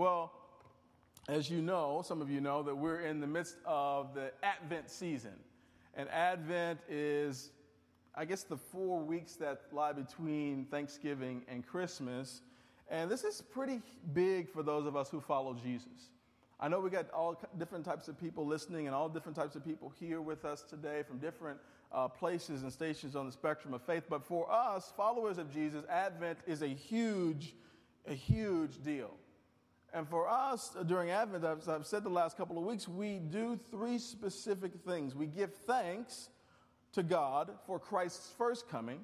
[0.00, 0.32] Well,
[1.28, 4.88] as you know, some of you know that we're in the midst of the Advent
[4.88, 5.34] season.
[5.92, 7.50] And Advent is,
[8.14, 12.40] I guess, the four weeks that lie between Thanksgiving and Christmas.
[12.88, 13.82] And this is pretty
[14.14, 16.08] big for those of us who follow Jesus.
[16.58, 19.62] I know we got all different types of people listening and all different types of
[19.62, 21.58] people here with us today from different
[21.92, 24.04] uh, places and stations on the spectrum of faith.
[24.08, 27.54] But for us, followers of Jesus, Advent is a huge,
[28.06, 29.10] a huge deal.
[29.92, 33.58] And for us, during Advent, as I've said the last couple of weeks, we do
[33.70, 35.14] three specific things.
[35.14, 36.28] We give thanks
[36.92, 39.00] to God for Christ's first coming,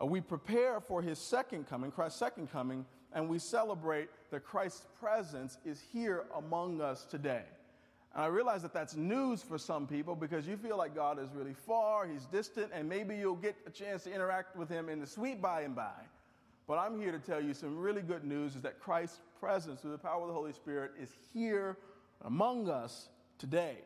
[0.00, 4.84] uh, we prepare for his second coming, Christ's second coming, and we celebrate that Christ's
[5.00, 7.44] presence is here among us today.
[8.14, 11.28] And I realize that that's news for some people because you feel like God is
[11.34, 15.00] really far, he's distant, and maybe you'll get a chance to interact with him in
[15.00, 15.92] the sweet by and by.
[16.66, 19.92] But I'm here to tell you some really good news is that Christ's presence through
[19.92, 21.76] the power of the Holy Spirit is here
[22.24, 23.08] among us
[23.38, 23.78] today.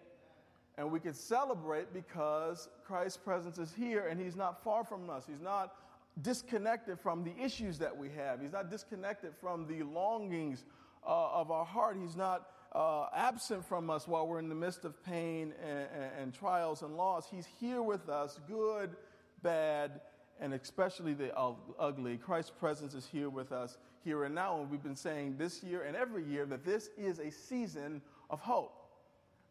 [0.78, 5.24] And we can celebrate because Christ's presence is here and he's not far from us.
[5.28, 5.74] He's not
[6.22, 8.40] disconnected from the issues that we have.
[8.40, 10.64] He's not disconnected from the longings
[11.06, 11.98] uh, of our heart.
[12.00, 16.12] He's not uh, absent from us while we're in the midst of pain and, and,
[16.18, 17.28] and trials and loss.
[17.30, 18.96] He's here with us, good,
[19.42, 20.00] bad,
[20.40, 21.32] and especially the
[21.78, 22.16] ugly.
[22.16, 24.60] Christ's presence is here with us here and now.
[24.60, 28.40] And we've been saying this year and every year that this is a season of
[28.40, 28.76] hope.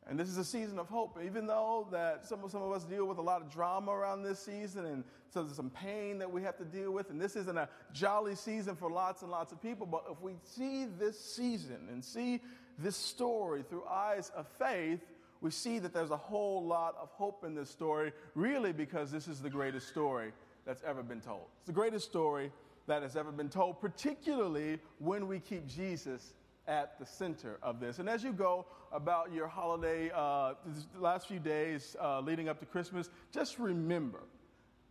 [0.07, 1.19] And this is a season of hope.
[1.23, 4.23] Even though that some of, some of us deal with a lot of drama around
[4.23, 7.35] this season and so there's some pain that we have to deal with, and this
[7.35, 11.19] isn't a jolly season for lots and lots of people, but if we see this
[11.19, 12.41] season and see
[12.79, 15.01] this story through eyes of faith,
[15.41, 19.27] we see that there's a whole lot of hope in this story, really because this
[19.27, 20.31] is the greatest story
[20.65, 21.43] that's ever been told.
[21.57, 22.51] It's the greatest story
[22.87, 26.33] that has ever been told, particularly when we keep Jesus
[26.67, 27.99] at the center of this.
[27.99, 30.53] And as you go about your holiday, uh,
[30.93, 34.21] the last few days uh, leading up to Christmas, just remember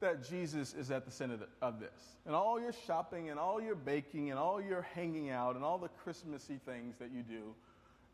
[0.01, 2.17] that Jesus is at the center of this.
[2.27, 5.79] And all your shopping and all your baking and all your hanging out and all
[5.79, 7.55] the Christmassy things that you do,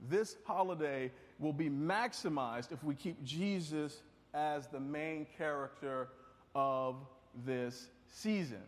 [0.08, 6.08] this holiday will be maximized if we keep Jesus as the main character
[6.54, 6.96] of
[7.44, 8.62] this season.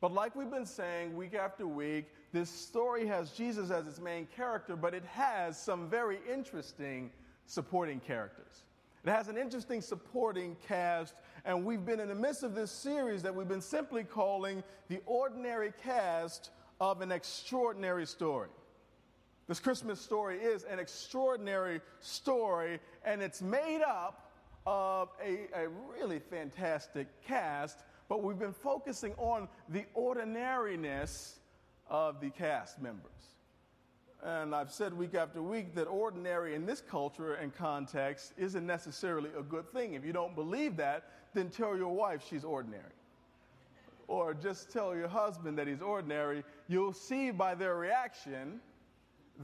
[0.00, 4.26] But like we've been saying week after week, this story has Jesus as its main
[4.36, 7.10] character, but it has some very interesting
[7.46, 8.64] supporting characters.
[9.04, 11.14] It has an interesting supporting cast,
[11.44, 15.00] and we've been in the midst of this series that we've been simply calling the
[15.06, 18.48] ordinary cast of an extraordinary story.
[19.48, 24.25] This Christmas story is an extraordinary story, and it's made up
[24.66, 31.38] of a, a really fantastic cast, but we've been focusing on the ordinariness
[31.88, 33.10] of the cast members.
[34.22, 39.30] And I've said week after week that ordinary in this culture and context isn't necessarily
[39.38, 39.94] a good thing.
[39.94, 42.82] If you don't believe that, then tell your wife she's ordinary.
[44.08, 46.44] Or just tell your husband that he's ordinary.
[46.68, 48.60] You'll see by their reaction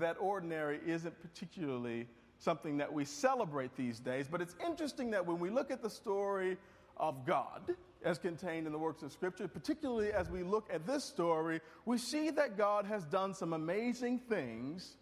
[0.00, 2.08] that ordinary isn't particularly
[2.42, 4.26] something that we celebrate these days.
[4.28, 6.56] But it's interesting that when we look at the story
[6.96, 11.04] of God, as contained in the works of Scripture, particularly as we look at this
[11.04, 14.96] story, we see that God has done some amazing things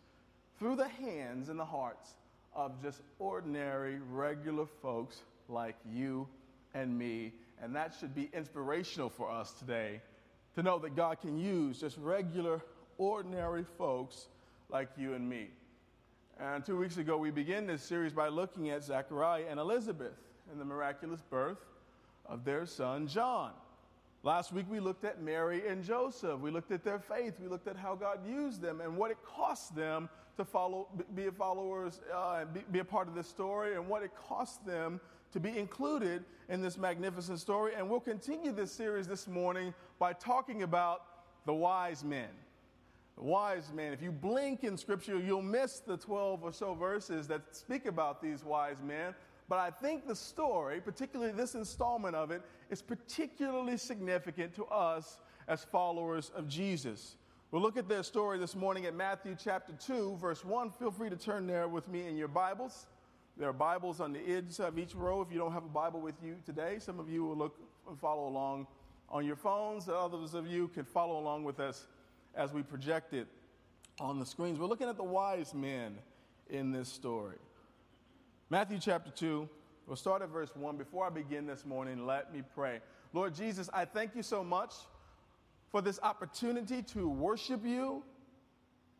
[0.58, 2.14] through the hands and the hearts
[2.54, 6.28] of just ordinary, regular folks like you
[6.74, 7.32] and me.
[7.62, 10.02] And that should be inspirational for us today
[10.56, 12.60] to know that God can use just regular,
[12.98, 14.26] ordinary folks
[14.68, 15.48] like you and me.
[16.42, 20.14] And two weeks ago, we began this series by looking at Zechariah and Elizabeth
[20.50, 21.58] and the miraculous birth
[22.24, 23.52] of their son John.
[24.22, 26.40] Last week, we looked at Mary and Joseph.
[26.40, 27.34] We looked at their faith.
[27.42, 30.08] We looked at how God used them and what it cost them
[30.38, 34.12] to follow, be followers, uh, be, be a part of this story, and what it
[34.16, 34.98] cost them
[35.32, 37.74] to be included in this magnificent story.
[37.76, 41.02] And we'll continue this series this morning by talking about
[41.44, 42.30] the wise men
[43.22, 43.92] wise men.
[43.92, 48.22] If you blink in Scripture, you'll miss the 12 or so verses that speak about
[48.22, 49.14] these wise men.
[49.48, 55.18] But I think the story, particularly this installment of it, is particularly significant to us
[55.48, 57.16] as followers of Jesus.
[57.50, 60.70] We'll look at their story this morning at Matthew chapter 2, verse 1.
[60.70, 62.86] Feel free to turn there with me in your Bibles.
[63.36, 65.20] There are Bibles on the edge of each row.
[65.20, 67.58] If you don't have a Bible with you today, some of you will look
[67.88, 68.68] and follow along
[69.08, 69.88] on your phones.
[69.88, 71.88] Others of you can follow along with us
[72.34, 73.26] as we project it
[73.98, 74.58] on the screens.
[74.58, 75.96] We're looking at the wise men
[76.48, 77.36] in this story.
[78.48, 79.48] Matthew chapter 2,
[79.86, 80.76] we'll start at verse 1.
[80.76, 82.80] Before I begin this morning, let me pray.
[83.12, 84.74] Lord Jesus, I thank you so much
[85.70, 88.02] for this opportunity to worship you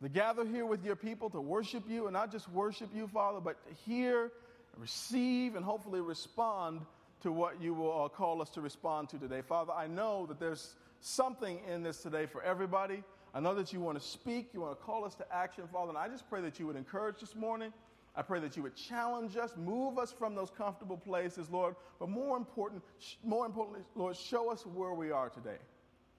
[0.01, 3.39] to gather here with your people to worship you, and not just worship you, Father,
[3.39, 4.31] but to hear,
[4.77, 6.81] receive, and hopefully respond
[7.21, 9.41] to what you will uh, call us to respond to today.
[9.41, 13.03] Father, I know that there's something in this today for everybody.
[13.33, 15.89] I know that you want to speak, you want to call us to action, Father,
[15.89, 17.71] and I just pray that you would encourage this morning.
[18.13, 21.75] I pray that you would challenge us, move us from those comfortable places, Lord.
[21.97, 22.83] But more important,
[23.23, 25.57] more importantly, Lord, show us where we are today.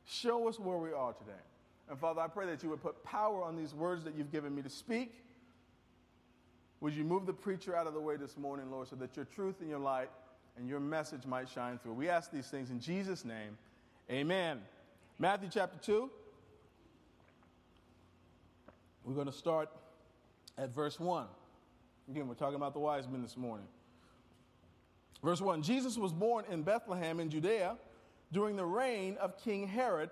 [0.06, 1.32] Show us where we are today.
[1.91, 4.55] And Father, I pray that you would put power on these words that you've given
[4.55, 5.12] me to speak.
[6.81, 9.26] Would you move the preacher out of the way this morning, Lord, so that your
[9.26, 10.09] truth and your light
[10.56, 11.93] and your message might shine through?
[11.93, 13.59] We ask these things in Jesus' name.
[14.11, 14.61] Amen.
[15.19, 16.11] Matthew chapter 2.
[19.04, 19.69] We're going to start
[20.56, 21.26] at verse 1.
[22.10, 23.66] Again, we're talking about the wise men this morning.
[25.22, 27.76] Verse 1 Jesus was born in Bethlehem in Judea
[28.32, 30.10] during the reign of King Herod.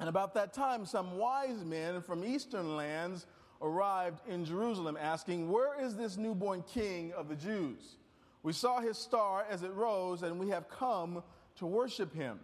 [0.00, 3.26] And about that time, some wise men from eastern lands
[3.60, 7.96] arrived in Jerusalem, asking, Where is this newborn king of the Jews?
[8.44, 11.22] We saw his star as it rose, and we have come
[11.56, 12.38] to worship him.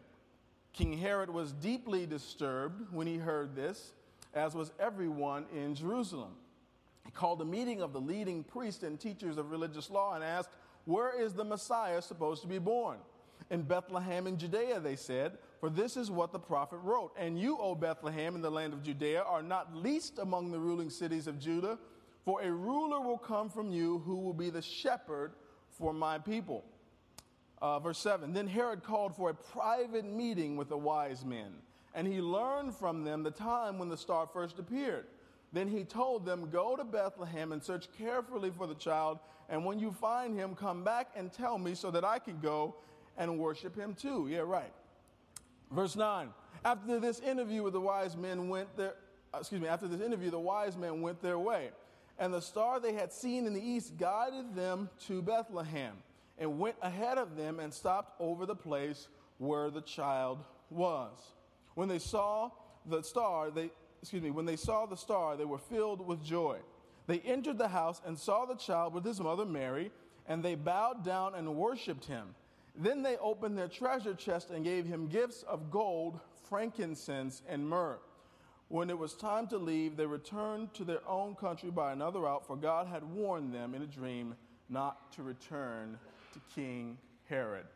[0.72, 3.92] King Herod was deeply disturbed when he heard this,
[4.34, 6.32] as was everyone in Jerusalem.
[7.04, 10.50] He called a meeting of the leading priests and teachers of religious law and asked,
[10.84, 12.98] Where is the Messiah supposed to be born?
[13.50, 17.14] In Bethlehem in Judea, they said, for this is what the prophet wrote.
[17.16, 20.90] And you, O Bethlehem, in the land of Judea, are not least among the ruling
[20.90, 21.78] cities of Judah,
[22.22, 25.32] for a ruler will come from you who will be the shepherd
[25.70, 26.66] for my people.
[27.62, 31.54] Uh, verse 7 Then Herod called for a private meeting with the wise men,
[31.94, 35.06] and he learned from them the time when the star first appeared.
[35.52, 39.18] Then he told them, Go to Bethlehem and search carefully for the child,
[39.48, 42.74] and when you find him, come back and tell me so that I can go
[43.16, 44.28] and worship him too.
[44.28, 44.72] Yeah, right.
[45.70, 46.30] Verse 9.
[46.64, 48.94] After this interview with the wise men went their
[49.34, 51.70] uh, excuse me, after this interview, the wise men went their way.
[52.18, 55.96] And the star they had seen in the east guided them to Bethlehem
[56.38, 59.08] and went ahead of them and stopped over the place
[59.38, 61.18] where the child was.
[61.74, 62.50] When they saw
[62.86, 63.70] the star, they
[64.04, 66.58] excuse me, when they saw the star, they were filled with joy.
[67.06, 69.90] They entered the house and saw the child with his mother Mary,
[70.26, 72.34] and they bowed down and worshiped him.
[72.76, 77.98] Then they opened their treasure chest and gave him gifts of gold, frankincense, and myrrh.
[78.68, 82.46] When it was time to leave, they returned to their own country by another route,
[82.46, 84.34] for God had warned them in a dream
[84.68, 85.98] not to return
[86.32, 86.98] to King
[87.28, 87.66] Herod.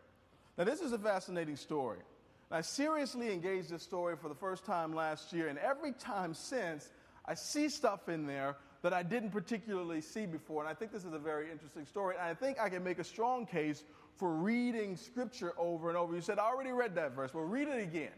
[0.56, 2.00] Now, this is a fascinating story.
[2.50, 6.88] I seriously engaged this story for the first time last year, and every time since,
[7.26, 10.62] I see stuff in there that I didn't particularly see before.
[10.62, 12.14] And I think this is a very interesting story.
[12.18, 13.84] And I think I can make a strong case
[14.16, 16.14] for reading scripture over and over.
[16.14, 17.34] You said, I already read that verse.
[17.34, 18.12] Well, read it again.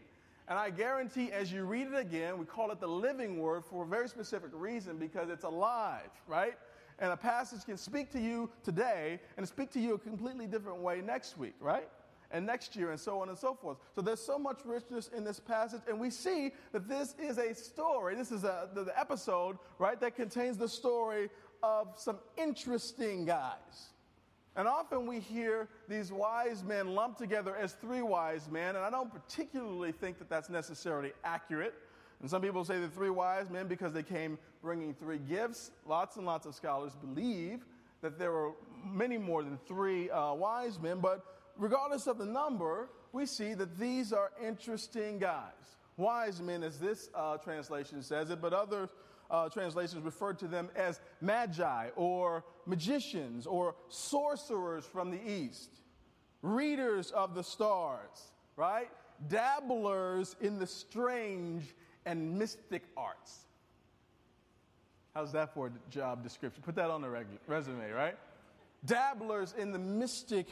[0.47, 3.83] And I guarantee as you read it again, we call it the living word for
[3.83, 6.53] a very specific reason because it's alive, right?
[6.99, 10.79] And a passage can speak to you today and speak to you a completely different
[10.79, 11.87] way next week, right?
[12.33, 13.77] And next year, and so on and so forth.
[13.93, 17.53] So there's so much richness in this passage, and we see that this is a
[17.53, 18.15] story.
[18.15, 21.29] This is a, the, the episode, right, that contains the story
[21.61, 23.91] of some interesting guys
[24.55, 28.89] and often we hear these wise men lumped together as three wise men, and I
[28.89, 31.73] don't particularly think that that's necessarily accurate.
[32.19, 35.71] And some people say the three wise men because they came bringing three gifts.
[35.87, 37.65] Lots and lots of scholars believe
[38.01, 38.51] that there were
[38.85, 43.77] many more than three uh, wise men, but regardless of the number, we see that
[43.77, 45.77] these are interesting guys.
[45.95, 48.89] Wise men, as this uh, translation says it, but other
[49.29, 55.69] uh, translations refer to them as magi or magicians or sorcerers from the east,
[56.41, 58.89] readers of the stars, right?
[59.29, 61.75] Dabblers in the strange
[62.07, 63.45] and mystic arts.
[65.13, 66.63] How's that for a job description?
[66.63, 68.17] Put that on regu- resume, right?
[68.83, 70.47] Dabblers in the mystic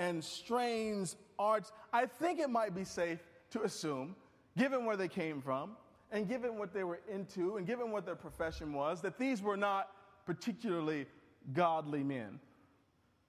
[0.00, 1.72] and strange arts.
[1.92, 3.18] I think it might be safe
[3.50, 4.16] to assume,
[4.56, 5.76] given where they came from,
[6.10, 9.58] and given what they were into and given what their profession was, that these were
[9.58, 9.90] not
[10.24, 11.06] particularly
[11.52, 12.40] godly men.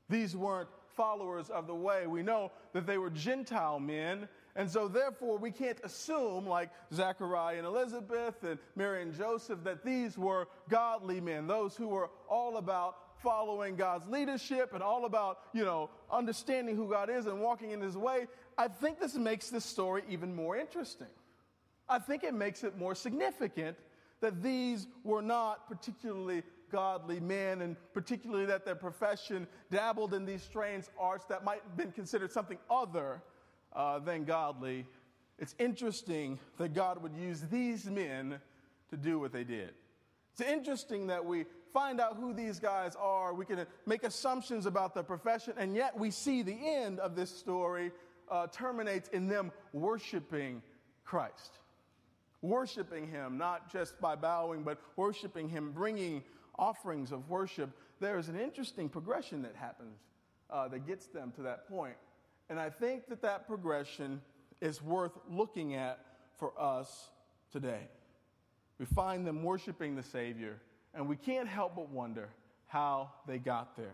[0.10, 2.08] These weren't followers of the way.
[2.08, 7.58] We know that they were Gentile men, and so therefore we can't assume, like Zachariah
[7.58, 12.58] and Elizabeth and Mary and Joseph, that these were godly men, those who were all
[12.58, 17.72] about following God's leadership and all about, you know, understanding who God is and walking
[17.72, 18.28] in his way.
[18.58, 21.08] I think this makes this story even more interesting.
[21.88, 23.78] I think it makes it more significant
[24.22, 30.42] that these were not particularly godly men, and particularly that their profession dabbled in these
[30.42, 33.22] strange arts that might have been considered something other
[33.74, 34.86] uh, than godly.
[35.38, 38.40] It's interesting that God would use these men
[38.90, 39.74] to do what they did.
[40.42, 43.32] It's interesting that we find out who these guys are.
[43.32, 47.30] We can make assumptions about their profession, and yet we see the end of this
[47.30, 47.92] story
[48.28, 50.64] uh, terminates in them worshiping
[51.06, 51.60] Christ.
[52.42, 56.24] Worshiping Him, not just by bowing, but worshiping Him, bringing
[56.58, 57.70] offerings of worship.
[58.00, 60.00] There is an interesting progression that happens
[60.50, 61.98] uh, that gets them to that point.
[62.50, 64.22] And I think that that progression
[64.60, 66.00] is worth looking at
[66.40, 67.12] for us
[67.52, 67.90] today.
[68.82, 70.60] We find them worshiping the Savior,
[70.96, 72.30] and we can't help but wonder
[72.66, 73.94] how they got there.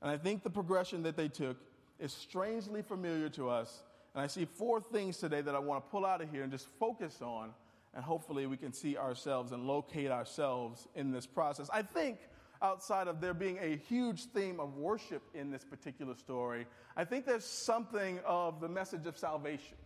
[0.00, 1.56] And I think the progression that they took
[1.98, 3.82] is strangely familiar to us.
[4.14, 6.52] And I see four things today that I want to pull out of here and
[6.52, 7.50] just focus on,
[7.92, 11.68] and hopefully we can see ourselves and locate ourselves in this process.
[11.72, 12.20] I think
[12.62, 16.66] outside of there being a huge theme of worship in this particular story,
[16.96, 19.76] I think there's something of the message of salvation.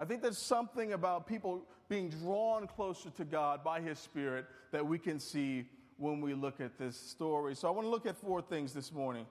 [0.00, 4.86] I think there's something about people being drawn closer to God by His Spirit that
[4.86, 5.66] we can see
[5.98, 7.54] when we look at this story.
[7.54, 9.26] So I want to look at four things this morning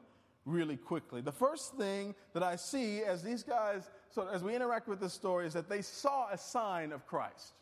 [0.45, 1.21] really quickly.
[1.21, 5.13] The first thing that I see as these guys, so as we interact with this
[5.13, 7.53] story, is that they saw a sign of Christ.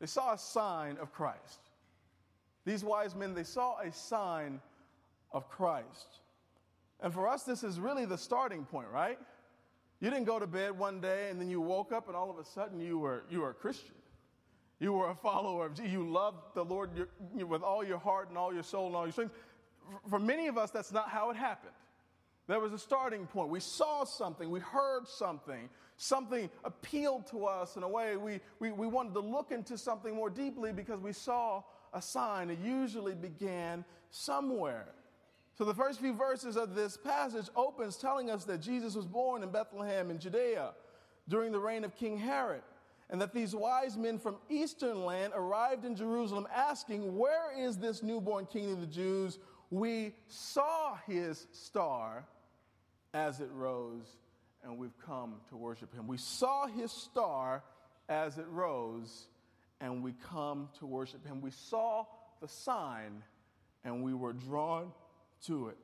[0.00, 1.60] They saw a sign of Christ.
[2.64, 4.60] These wise men, they saw a sign
[5.32, 6.18] of Christ.
[7.00, 9.18] And for us, this is really the starting point, right?
[10.04, 12.36] You didn't go to bed one day and then you woke up and all of
[12.36, 13.94] a sudden you were, you were a Christian.
[14.78, 15.92] You were a follower of Jesus.
[15.92, 16.90] You loved the Lord
[17.32, 19.32] with all your heart and all your soul and all your strength.
[20.10, 21.72] For many of us, that's not how it happened.
[22.48, 23.48] There was a starting point.
[23.48, 28.18] We saw something, we heard something, something appealed to us in a way.
[28.18, 31.62] We, we, we wanted to look into something more deeply because we saw
[31.94, 32.50] a sign.
[32.50, 34.88] It usually began somewhere.
[35.56, 39.42] So the first few verses of this passage opens telling us that Jesus was born
[39.44, 40.72] in Bethlehem in Judea
[41.28, 42.62] during the reign of King Herod,
[43.08, 48.02] and that these wise men from eastern land arrived in Jerusalem asking, Where is this
[48.02, 49.38] newborn king of the Jews?
[49.70, 52.26] We saw his star
[53.12, 54.16] as it rose,
[54.64, 56.08] and we've come to worship him.
[56.08, 57.62] We saw his star
[58.08, 59.28] as it rose,
[59.80, 61.40] and we come to worship him.
[61.40, 62.06] We saw
[62.40, 63.22] the sign,
[63.84, 64.92] and we were drawn
[65.46, 65.78] to it.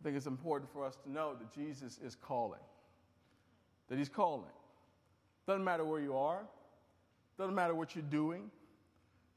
[0.00, 2.60] I think it's important for us to know that Jesus is calling,
[3.88, 4.44] that he's calling.
[5.46, 6.42] Doesn't matter where you are,
[7.36, 8.50] doesn't matter what you're doing,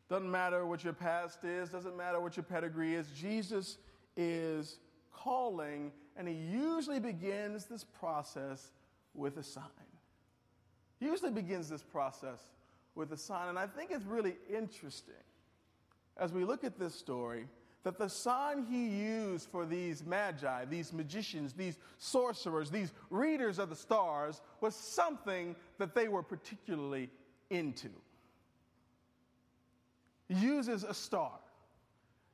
[0.09, 3.07] doesn't matter what your past is, doesn't matter what your pedigree is.
[3.11, 3.77] Jesus
[4.15, 4.77] is
[5.11, 8.71] calling, and he usually begins this process
[9.13, 9.63] with a sign.
[10.99, 12.39] He usually begins this process
[12.95, 15.15] with a sign, and I think it's really interesting
[16.17, 17.47] as we look at this story
[17.83, 23.69] that the sign he used for these magi, these magicians, these sorcerers, these readers of
[23.69, 27.09] the stars was something that they were particularly
[27.49, 27.89] into.
[30.29, 31.39] Uses a star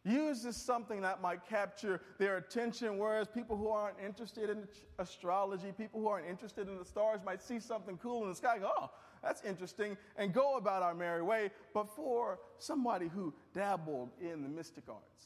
[0.06, 6.00] uses something that might capture their attention, whereas people who aren't interested in astrology, people
[6.00, 8.90] who aren't interested in the stars, might see something cool in the sky, go, oh,
[9.22, 11.52] that's interesting, and go about our merry way.
[11.74, 15.26] But for somebody who dabbled in the mystic arts,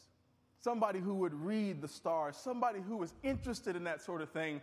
[0.63, 4.61] somebody who would read the stars, somebody who was interested in that sort of thing,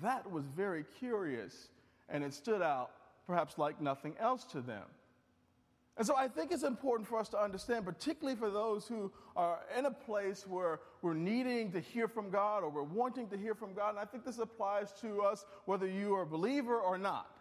[0.00, 1.68] that was very curious,
[2.08, 2.92] and it stood out
[3.26, 4.84] perhaps like nothing else to them.
[5.98, 9.58] And so I think it's important for us to understand, particularly for those who are
[9.76, 13.54] in a place where we're needing to hear from God or we're wanting to hear
[13.54, 13.90] from God.
[13.90, 17.36] And I think this applies to us whether you are a believer or not,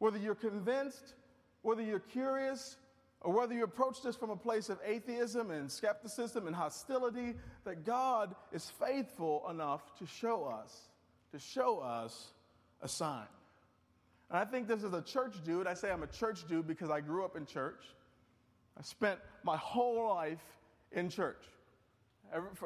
[0.00, 1.14] whether you're convinced,
[1.62, 2.76] whether you're curious,
[3.20, 7.34] or whether you approach this from a place of atheism and skepticism and hostility,
[7.64, 10.88] that God is faithful enough to show us,
[11.32, 12.32] to show us
[12.80, 13.26] a sign.
[14.30, 15.66] And I think this is a church dude.
[15.66, 17.82] I say I'm a church dude because I grew up in church.
[18.78, 20.44] I spent my whole life
[20.92, 21.42] in church.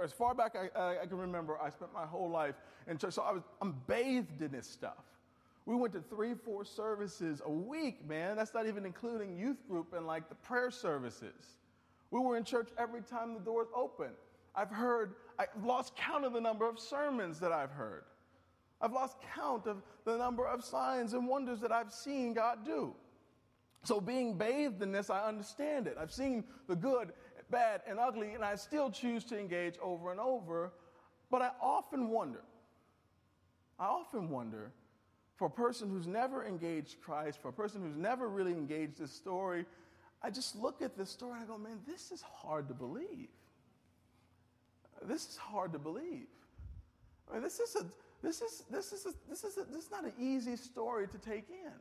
[0.02, 2.56] as far back I, I, I, can remember, I spent my whole life
[2.86, 3.14] in church.
[3.14, 5.04] So I was, I'm bathed in this stuff.
[5.64, 8.36] We went to three, four services a week, man.
[8.36, 11.56] That's not even including youth group and like the prayer services.
[12.10, 14.14] We were in church every time the doors opened.
[14.54, 18.04] I've heard, I've lost count of the number of sermons that I've heard.
[18.80, 22.94] I've lost count of the number of signs and wonders that I've seen God do.
[23.84, 25.96] So, being bathed in this, I understand it.
[25.98, 27.12] I've seen the good,
[27.50, 30.72] bad, and ugly, and I still choose to engage over and over.
[31.30, 32.42] But I often wonder,
[33.78, 34.70] I often wonder,
[35.42, 39.10] for a person who's never engaged Christ, for a person who's never really engaged this
[39.10, 39.66] story,
[40.22, 43.26] I just look at this story and I go, man, this is hard to believe.
[45.04, 46.28] This is hard to believe.
[47.28, 47.84] I mean, this is a
[48.22, 51.18] this is, this, is a, this, is a, this is not an easy story to
[51.18, 51.72] take in.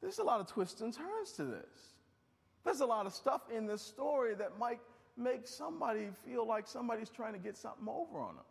[0.00, 1.94] There's a lot of twists and turns to this.
[2.64, 4.78] There's a lot of stuff in this story that might
[5.16, 8.44] make somebody feel like somebody's trying to get something over on them.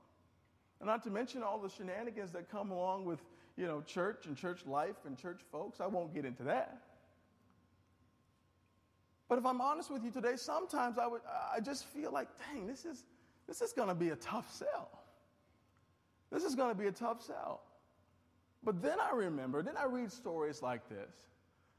[0.81, 3.21] And not to mention all the shenanigans that come along with,
[3.55, 5.79] you know, church and church life and church folks.
[5.79, 6.81] I won't get into that.
[9.29, 11.21] But if I'm honest with you today, sometimes I, would,
[11.55, 13.05] I just feel like, dang, this is,
[13.47, 15.03] this is going to be a tough sell.
[16.31, 17.61] This is going to be a tough sell.
[18.63, 21.11] But then I remember, then I read stories like this,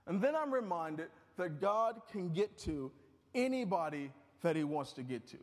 [0.07, 2.91] and then I'm reminded that God can get to
[3.35, 4.11] anybody
[4.43, 5.39] that He wants to get to.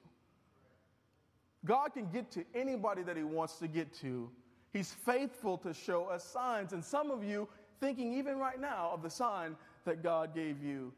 [1.66, 4.30] God can get to anybody that He wants to get to.
[4.74, 6.74] He's faithful to show us signs.
[6.74, 7.48] And some of you
[7.80, 10.94] thinking, even right now, of the sign that God gave you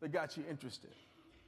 [0.00, 0.90] that got you interested.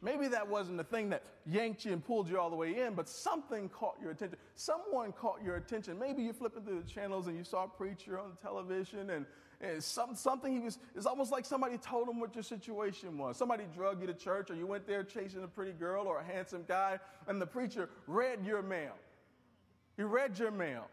[0.05, 2.95] Maybe that wasn't the thing that yanked you and pulled you all the way in,
[2.95, 4.37] but something caught your attention.
[4.57, 5.97] Someone caught your attention.
[5.97, 9.27] Maybe you're flipping through the channels and you saw a preacher on television and,
[9.61, 13.37] and some, something he was, it's almost like somebody told him what your situation was.
[13.37, 16.25] Somebody drug you to church or you went there chasing a pretty girl or a
[16.25, 18.95] handsome guy and the preacher read your mail.
[19.97, 20.89] He read your mail.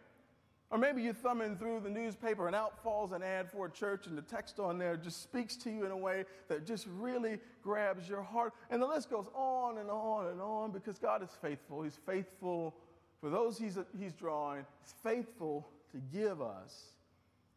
[0.72, 4.06] Or maybe you're thumbing through the newspaper and out falls an ad for a church,
[4.06, 7.40] and the text on there just speaks to you in a way that just really
[7.64, 8.54] grabs your heart.
[8.70, 11.82] And the list goes on and on and on because God is faithful.
[11.82, 12.76] He's faithful
[13.20, 16.94] for those He's, he's drawing, He's faithful to give us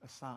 [0.03, 0.37] a sign.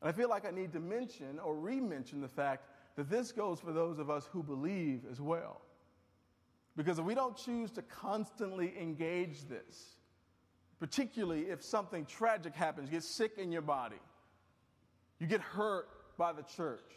[0.00, 3.32] And I feel like I need to mention or re mention the fact that this
[3.32, 5.62] goes for those of us who believe as well.
[6.76, 9.96] Because if we don't choose to constantly engage this,
[10.80, 13.96] particularly if something tragic happens, you get sick in your body,
[15.18, 16.90] you get hurt by the church,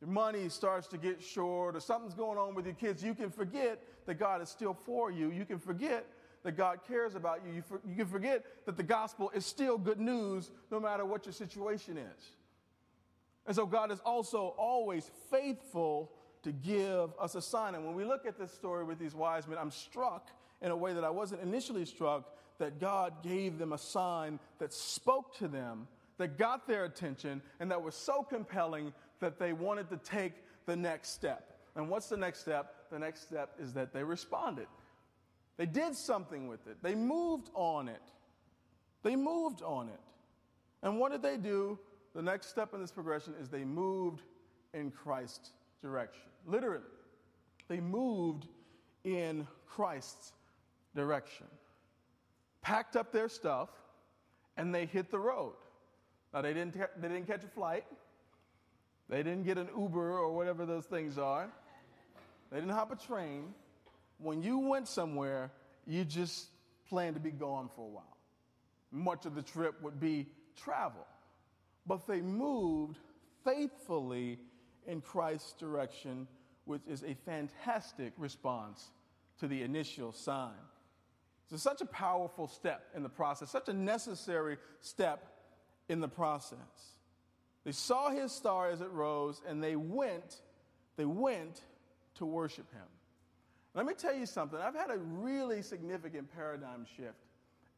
[0.00, 3.30] your money starts to get short, or something's going on with your kids, you can
[3.30, 5.30] forget that God is still for you.
[5.30, 6.06] You can forget
[6.44, 7.52] that God cares about you.
[7.52, 11.26] You, for, you can forget that the gospel is still good news no matter what
[11.26, 12.30] your situation is.
[13.46, 17.74] And so God is also always faithful to give us a sign.
[17.74, 20.28] And when we look at this story with these wise men, I'm struck
[20.62, 24.72] in a way that I wasn't initially struck that God gave them a sign that
[24.72, 25.86] spoke to them,
[26.18, 30.32] that got their attention, and that was so compelling that they wanted to take
[30.66, 31.58] the next step.
[31.76, 32.74] And what's the next step?
[32.90, 34.66] The next step is that they responded.
[35.56, 38.02] They did something with it, they moved on it.
[39.04, 40.00] They moved on it.
[40.82, 41.78] And what did they do?
[42.14, 44.22] The next step in this progression is they moved
[44.74, 46.24] in Christ's direction.
[46.46, 46.82] Literally,
[47.68, 48.48] they moved
[49.04, 50.32] in Christ's
[50.96, 51.46] direction
[52.62, 53.68] packed up their stuff,
[54.56, 55.54] and they hit the road.
[56.32, 57.84] Now, they didn't, they didn't catch a flight,
[59.08, 61.48] they didn't get an Uber or whatever those things are,
[62.50, 63.54] they didn't hop a train.
[64.18, 65.50] When you went somewhere,
[65.86, 66.48] you just
[66.88, 68.16] planned to be gone for a while.
[68.90, 71.06] Much of the trip would be travel.
[71.86, 72.98] But they moved
[73.44, 74.38] faithfully
[74.86, 76.26] in Christ's direction,
[76.64, 78.90] which is a fantastic response
[79.40, 80.52] to the initial sign.
[81.50, 85.24] It's such a powerful step in the process, such a necessary step
[85.88, 86.58] in the process.
[87.64, 90.42] They saw his star as it rose and they went,
[90.96, 91.62] they went
[92.16, 92.84] to worship him.
[93.74, 94.58] Let me tell you something.
[94.58, 97.24] I've had a really significant paradigm shift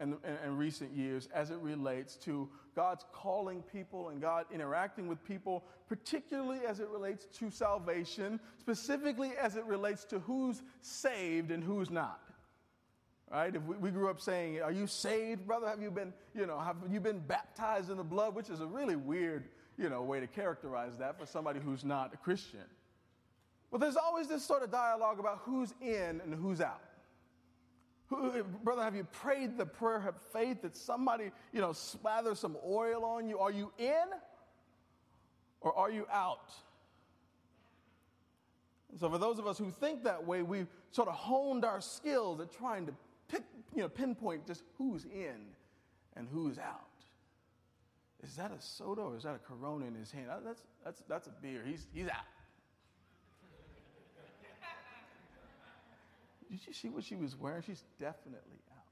[0.00, 5.09] in, in, in, recent years as it relates to God's calling people and God interacting
[5.09, 11.50] with people, particularly as it relates to salvation, specifically as it relates to who's saved
[11.50, 12.30] and who's not
[13.31, 13.55] right?
[13.55, 15.69] If we, we, grew up saying, "Are you saved, brother?
[15.69, 18.66] Have you been, you know, have you been baptized in the blood?" Which is a
[18.66, 22.64] really weird, you know, way to characterize that for somebody who's not a Christian.
[23.71, 26.83] Well, there's always this sort of dialogue about who's in and who's out.
[28.09, 32.57] Who, brother, have you prayed the prayer of faith that somebody, you know, slather some
[32.66, 33.38] oil on you?
[33.38, 34.07] Are you in
[35.61, 36.53] or are you out?
[38.90, 41.81] And so, for those of us who think that way, we've sort of honed our
[41.81, 42.95] skills at trying to
[43.74, 45.37] you know, pinpoint just who's in
[46.16, 46.87] and who's out.
[48.22, 50.26] Is that a soda or is that a Corona in his hand?
[50.30, 51.62] Uh, that's, that's, that's a beer.
[51.64, 52.24] He's, he's out.
[56.50, 57.62] Did you see what she was wearing?
[57.62, 58.85] She's definitely out.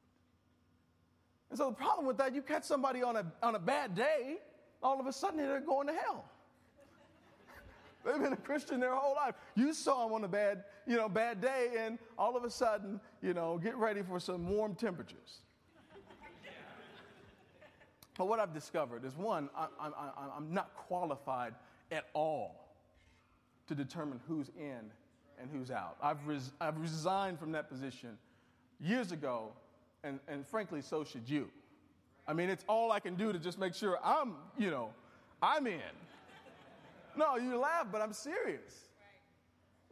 [1.50, 4.36] And so the problem with that, you catch somebody on a, on a bad day,
[4.82, 6.24] all of a sudden they're going to hell.
[8.04, 9.34] They've been a Christian their whole life.
[9.54, 13.00] You saw them on a bad, you know, bad day, and all of a sudden,
[13.22, 15.40] you know, get ready for some warm temperatures.
[18.16, 19.66] but what I've discovered is one, I,
[20.36, 21.54] am not qualified
[21.90, 22.68] at all
[23.66, 24.90] to determine who's in
[25.40, 25.96] and who's out.
[26.02, 28.16] I've, res, I've resigned from that position
[28.80, 29.52] years ago,
[30.04, 31.48] and, and frankly, so should you.
[32.26, 34.90] I mean, it's all I can do to just make sure I'm, you know,
[35.42, 35.80] I'm in.
[37.18, 38.88] No, you laugh, but I'm serious.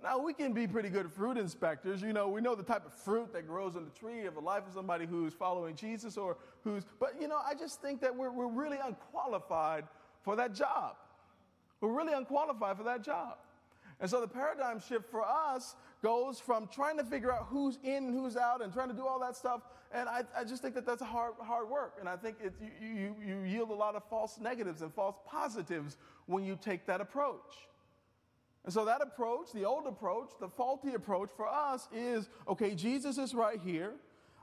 [0.01, 2.01] Now, we can be pretty good fruit inspectors.
[2.01, 4.41] You know, we know the type of fruit that grows on the tree of the
[4.41, 8.15] life of somebody who's following Jesus or who's, but you know, I just think that
[8.15, 9.85] we're, we're really unqualified
[10.23, 10.95] for that job.
[11.81, 13.39] We're really unqualified for that job.
[13.99, 18.05] And so the paradigm shift for us goes from trying to figure out who's in
[18.05, 19.63] and who's out and trying to do all that stuff.
[19.93, 21.95] And I, I just think that that's hard, hard work.
[22.01, 25.17] And I think it, you, you, you yield a lot of false negatives and false
[25.27, 27.69] positives when you take that approach.
[28.65, 33.17] And so that approach, the old approach, the faulty approach for us is okay, Jesus
[33.17, 33.93] is right here.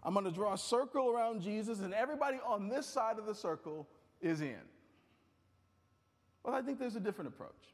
[0.01, 3.35] I'm going to draw a circle around Jesus, and everybody on this side of the
[3.35, 3.87] circle
[4.21, 4.59] is in.
[6.43, 7.72] Well, I think there's a different approach.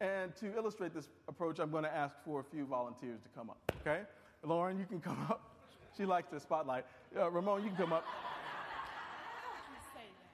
[0.00, 3.50] And to illustrate this approach, I'm going to ask for a few volunteers to come
[3.50, 4.02] up, okay?
[4.44, 5.56] Lauren, you can come up.
[5.96, 6.84] She likes the spotlight.
[7.16, 8.04] Uh, Ramon, you can come up.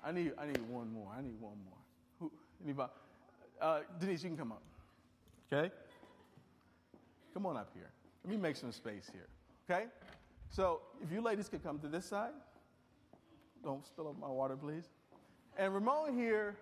[0.05, 1.09] I need, I need one more.
[1.16, 1.79] I need one more.
[2.20, 2.92] Who, anybody?
[3.59, 4.62] Uh, Denise, you can come up.
[5.50, 5.72] Okay?
[7.33, 7.90] Come on up here.
[8.22, 9.29] Let me make some space here.
[9.70, 9.87] Okay?
[10.50, 12.33] So if you ladies could come to this side.
[13.64, 14.90] Don't spill up my water, please.
[15.57, 16.57] And Ramon here,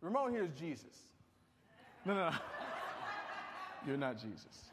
[0.00, 1.06] Ramon here is Jesus.
[2.04, 2.36] No, no, no.
[3.86, 4.70] You're not Jesus.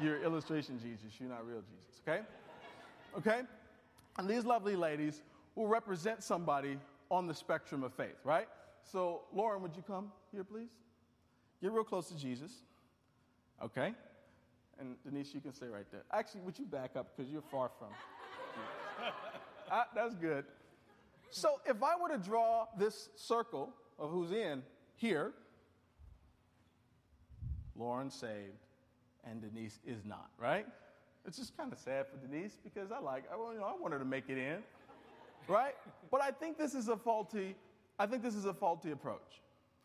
[0.00, 1.18] You're illustration Jesus.
[1.18, 2.00] You're not real Jesus.
[2.06, 2.22] Okay?
[3.16, 3.40] Okay?
[4.18, 5.22] And these lovely ladies
[5.54, 6.78] will represent somebody
[7.10, 8.48] on the spectrum of faith, right?
[8.90, 10.70] So, Lauren, would you come here, please?
[11.60, 12.52] Get real close to Jesus.
[13.62, 13.94] Okay?
[14.80, 16.02] And Denise, you can stay right there.
[16.12, 17.88] Actually, would you back up because you're far from.
[19.70, 20.44] ah, that's good.
[21.30, 24.62] So, if I were to draw this circle of who's in
[24.96, 25.32] here,
[27.76, 28.58] Lauren saved
[29.24, 30.66] and Denise is not, right?
[31.26, 33.92] It's just kind of sad for Denise because I like, I, you know, I want
[33.92, 34.58] her to make it in,
[35.48, 35.74] right?
[36.10, 37.54] But I think this is a faulty,
[37.98, 39.40] I think this is a faulty approach.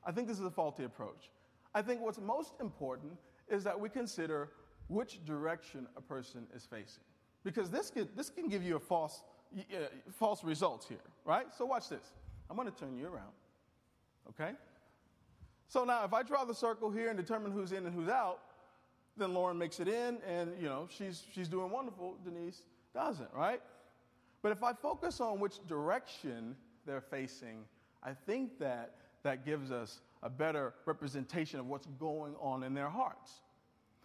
[0.05, 1.29] I think this is a faulty approach.
[1.75, 3.13] I think what's most important
[3.49, 4.49] is that we consider
[4.87, 7.03] which direction a person is facing.
[7.43, 9.21] Because this can, this can give you a false,
[9.57, 9.77] uh,
[10.11, 11.47] false results here, right?
[11.55, 12.13] So watch this.
[12.49, 13.33] I'm going to turn you around,
[14.29, 14.53] okay?
[15.67, 18.39] So now if I draw the circle here and determine who's in and who's out,
[19.17, 22.15] then Lauren makes it in and, you know, she's, she's doing wonderful.
[22.23, 22.61] Denise
[22.93, 23.61] doesn't, right?
[24.41, 27.65] But if I focus on which direction they're facing,
[28.03, 32.89] I think that that gives us a better representation of what's going on in their
[32.89, 33.41] hearts.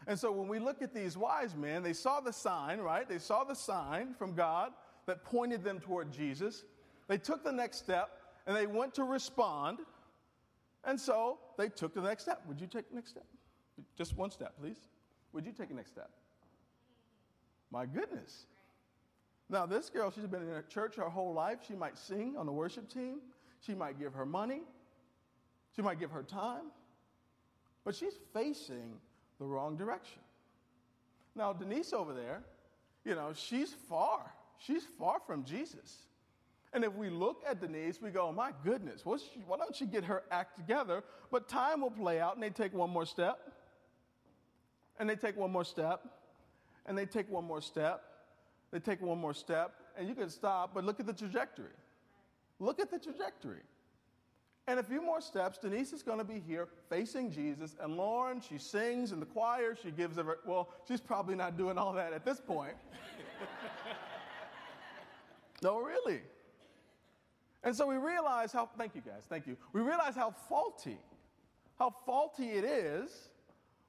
[0.07, 3.09] And so when we look at these wise men, they saw the sign, right?
[3.09, 4.73] They saw the sign from God
[5.07, 6.65] that pointed them toward Jesus.
[7.07, 9.79] They took the next step and they went to respond.
[10.85, 12.43] And so they took the next step.
[12.47, 13.27] Would you take the next step?
[13.97, 14.79] Just one step, please.
[15.33, 16.11] Would you take the next step?
[17.71, 18.47] My goodness.
[19.49, 21.59] Now, this girl, she's been in a church her whole life.
[21.67, 23.21] She might sing on the worship team.
[23.61, 24.63] She might give her money.
[25.75, 26.71] She might give her time,
[27.85, 28.99] but she's facing
[29.39, 30.21] the wrong direction.
[31.35, 32.43] Now, Denise over there,
[33.05, 34.31] you know, she's far.
[34.59, 35.97] She's far from Jesus.
[36.73, 40.05] And if we look at Denise, we go, my goodness, she, why don't she get
[40.05, 41.05] her act together?
[41.31, 43.53] But time will play out, and they take one more step,
[44.99, 46.07] and they take one more step,
[46.87, 48.03] and they take one more step,
[48.71, 51.75] they take one more step, and you can stop, but look at the trajectory.
[52.59, 53.61] Look at the trajectory.
[54.69, 57.75] And a few more steps, Denise is going to be here facing Jesus.
[57.81, 59.77] And Lauren, she sings in the choir.
[59.83, 62.75] She gives her, well, she's probably not doing all that at this point.
[65.63, 66.21] no, really.
[67.65, 69.57] And so we realize how, thank you guys, thank you.
[69.73, 70.99] We realize how faulty,
[71.79, 73.11] how faulty it is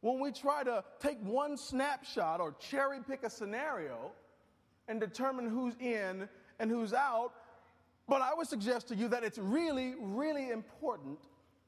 [0.02, 4.12] when we try to take one snapshot or cherry pick a scenario
[4.88, 6.28] and determine who's in
[6.60, 7.32] and who's out
[8.08, 11.20] but I would suggest to you that it's really, really important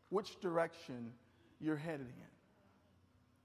[0.10, 1.12] which direction
[1.60, 2.28] you're headed in.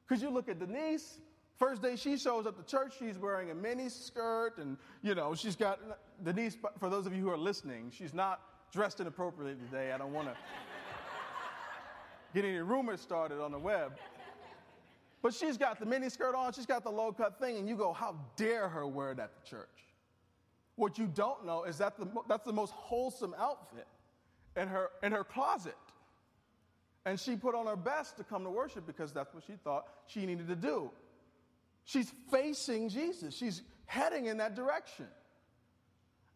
[0.06, 1.20] Because you look at Denise,
[1.56, 5.34] first day she shows up to church, she's wearing a mini skirt, and you know,
[5.34, 5.78] she's got
[6.24, 8.40] Denise, for those of you who are listening, she's not
[8.72, 9.92] dressed inappropriately today.
[9.92, 10.36] I don't want to
[12.34, 13.92] get any rumors started on the web.
[15.22, 17.76] But she's got the mini skirt on, she's got the low cut thing, and you
[17.76, 19.68] go, How dare her wear that to church?
[20.76, 23.86] What you don't know is that the, that's the most wholesome outfit
[24.56, 25.76] in her, in her closet.
[27.04, 29.86] And she put on her best to come to worship because that's what she thought
[30.06, 30.90] she needed to do.
[31.84, 35.06] She's facing Jesus, she's heading in that direction.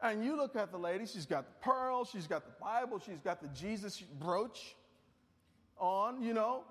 [0.01, 3.21] And you look at the lady, she's got the pearls, she's got the Bible, she's
[3.21, 4.77] got the Jesus brooch
[5.79, 6.65] on, you know.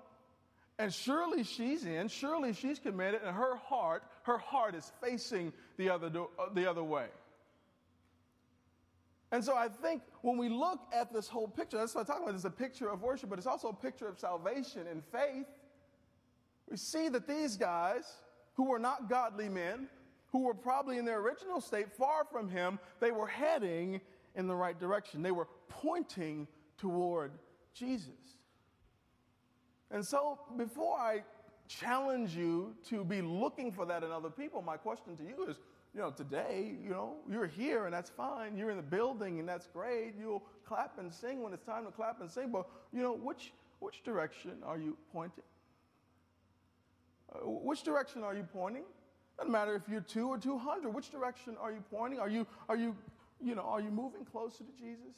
[0.78, 5.90] And surely she's in, surely she's committed, and her heart, her heart is facing the
[5.90, 7.06] other, do- uh, the other way.
[9.30, 12.22] And so I think when we look at this whole picture, that's what I'm talking
[12.24, 12.34] about.
[12.34, 15.46] It's a picture of worship, but it's also a picture of salvation and faith.
[16.70, 18.04] we see that these guys,
[18.54, 19.88] who were not godly men,
[20.34, 24.00] who were probably in their original state far from him, they were heading
[24.34, 25.22] in the right direction.
[25.22, 27.30] They were pointing toward
[27.72, 28.08] Jesus.
[29.92, 31.22] And so, before I
[31.68, 35.56] challenge you to be looking for that in other people, my question to you is
[35.94, 38.56] you know, today, you know, you're here and that's fine.
[38.56, 40.14] You're in the building and that's great.
[40.18, 42.50] You'll clap and sing when it's time to clap and sing.
[42.50, 45.44] But, you know, which, which direction are you pointing?
[47.32, 48.82] Uh, which direction are you pointing?
[49.38, 50.92] Doesn't matter if you're two or 200.
[50.94, 52.20] Which direction are you pointing?
[52.20, 52.96] Are you, are you,
[53.40, 55.16] you know, are you moving closer to Jesus?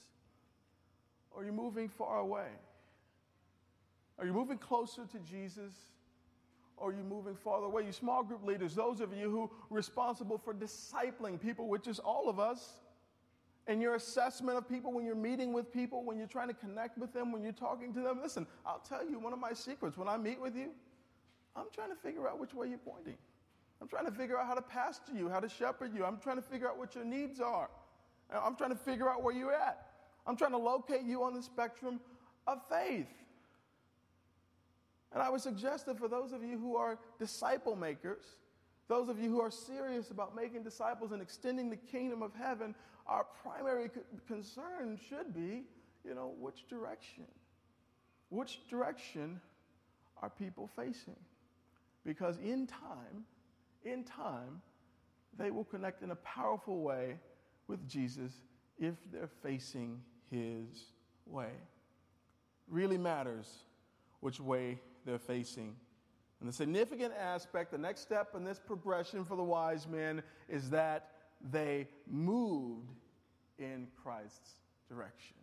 [1.30, 2.48] Or are you moving far away?
[4.18, 5.74] Are you moving closer to Jesus?
[6.76, 7.84] Or are you moving farther away?
[7.86, 11.98] You small group leaders, those of you who are responsible for discipling people, which is
[11.98, 12.80] all of us,
[13.66, 16.98] and your assessment of people when you're meeting with people, when you're trying to connect
[16.98, 18.20] with them, when you're talking to them.
[18.22, 19.96] Listen, I'll tell you one of my secrets.
[19.96, 20.70] When I meet with you,
[21.56, 23.16] I'm trying to figure out which way you're pointing.
[23.80, 26.04] I'm trying to figure out how to pastor you, how to shepherd you.
[26.04, 27.68] I'm trying to figure out what your needs are.
[28.30, 29.86] I'm trying to figure out where you're at.
[30.26, 32.00] I'm trying to locate you on the spectrum
[32.46, 33.06] of faith.
[35.12, 38.24] And I would suggest that for those of you who are disciple makers,
[38.88, 42.74] those of you who are serious about making disciples and extending the kingdom of heaven,
[43.06, 43.90] our primary
[44.26, 45.64] concern should be,
[46.04, 47.24] you know, which direction?
[48.30, 49.40] Which direction
[50.22, 51.16] are people facing?
[52.04, 53.24] Because in time,
[53.86, 54.60] in time,
[55.38, 57.18] they will connect in a powerful way
[57.68, 58.32] with Jesus
[58.78, 60.92] if they're facing his
[61.26, 61.52] way.
[62.68, 63.64] Really matters
[64.20, 65.76] which way they're facing.
[66.40, 70.70] And the significant aspect, the next step in this progression for the wise men is
[70.70, 71.10] that
[71.52, 73.00] they moved
[73.58, 74.56] in Christ's
[74.88, 75.36] direction.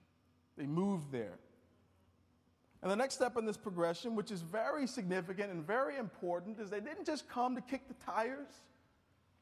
[0.58, 1.40] They moved there.
[2.84, 6.70] And the next step in this progression, which is very significant and very important, is
[6.70, 8.66] they didn't just come to kick the tires.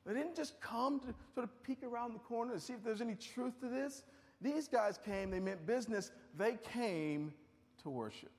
[0.05, 3.01] They didn't just come to sort of peek around the corner to see if there's
[3.01, 4.03] any truth to this.
[4.41, 6.11] These guys came, they meant business.
[6.37, 7.33] They came
[7.81, 8.31] to worship.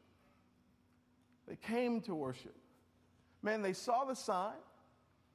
[1.49, 2.55] They came to worship.
[3.43, 4.55] Man, they saw the sign.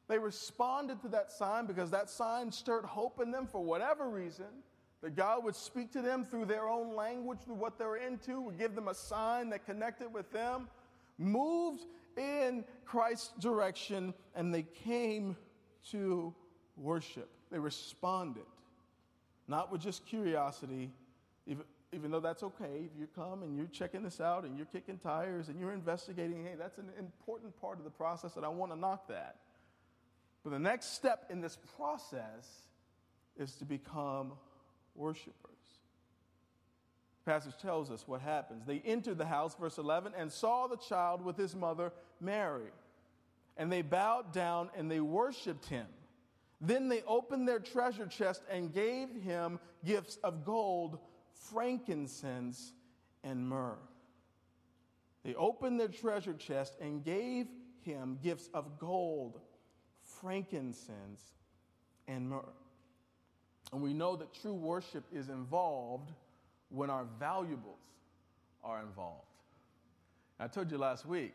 [0.08, 4.46] They responded to that sign because that sign stirred hope in them for whatever reason.
[5.04, 8.42] That God would speak to them through their own language, through what they were into,
[8.42, 10.68] would give them a sign that connected with them.
[11.20, 11.86] Moved
[12.18, 15.36] in Christ's direction, and they came
[15.92, 16.34] to
[16.76, 17.30] worship.
[17.52, 18.46] They responded,
[19.48, 20.92] not with just curiosity,
[21.46, 24.66] even, even though that's okay, if you come and you're checking this out and you're
[24.66, 28.50] kicking tires and you're investigating, hey, that's an important part of the process, and I
[28.50, 29.38] want to knock that.
[30.44, 32.48] But the next step in this process
[33.38, 34.34] is to become
[34.98, 35.34] worshipers.
[37.26, 38.66] The passage tells us what happens.
[38.66, 42.72] They entered the house, verse 11, and saw the child with his mother, Mary.
[43.58, 45.88] And they bowed down and they worshiped him.
[46.60, 51.00] Then they opened their treasure chest and gave him gifts of gold
[51.38, 52.74] frankincense,
[53.24, 53.78] and myrrh.
[55.24, 57.48] They opened their treasure chest and gave
[57.82, 59.40] him gifts of gold,
[60.04, 61.34] frankincense,
[62.08, 62.44] and myrrh.
[63.72, 66.12] And we know that true worship is involved
[66.70, 67.84] when our valuables
[68.64, 69.24] are involved.
[70.40, 71.34] I told you last week,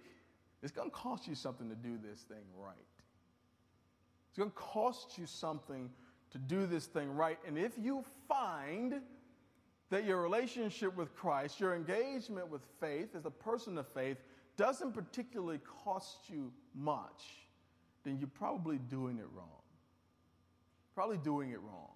[0.63, 2.77] it's going to cost you something to do this thing right.
[4.29, 5.91] It's going to cost you something
[6.31, 7.39] to do this thing right.
[7.47, 9.01] And if you find
[9.91, 14.17] that your relationship with Christ, your engagement with faith as a person of faith,
[14.57, 17.25] doesn't particularly cost you much,
[18.05, 19.49] then you're probably doing it wrong.
[20.95, 21.91] Probably doing it wrong.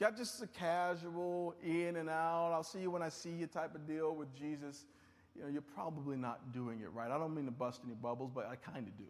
[0.00, 3.74] Got just a casual in and out, I'll see you when I see you type
[3.74, 4.86] of deal with Jesus.
[5.34, 7.10] You know, you're probably not doing it right.
[7.10, 9.04] I don't mean to bust any bubbles, but I kind of do.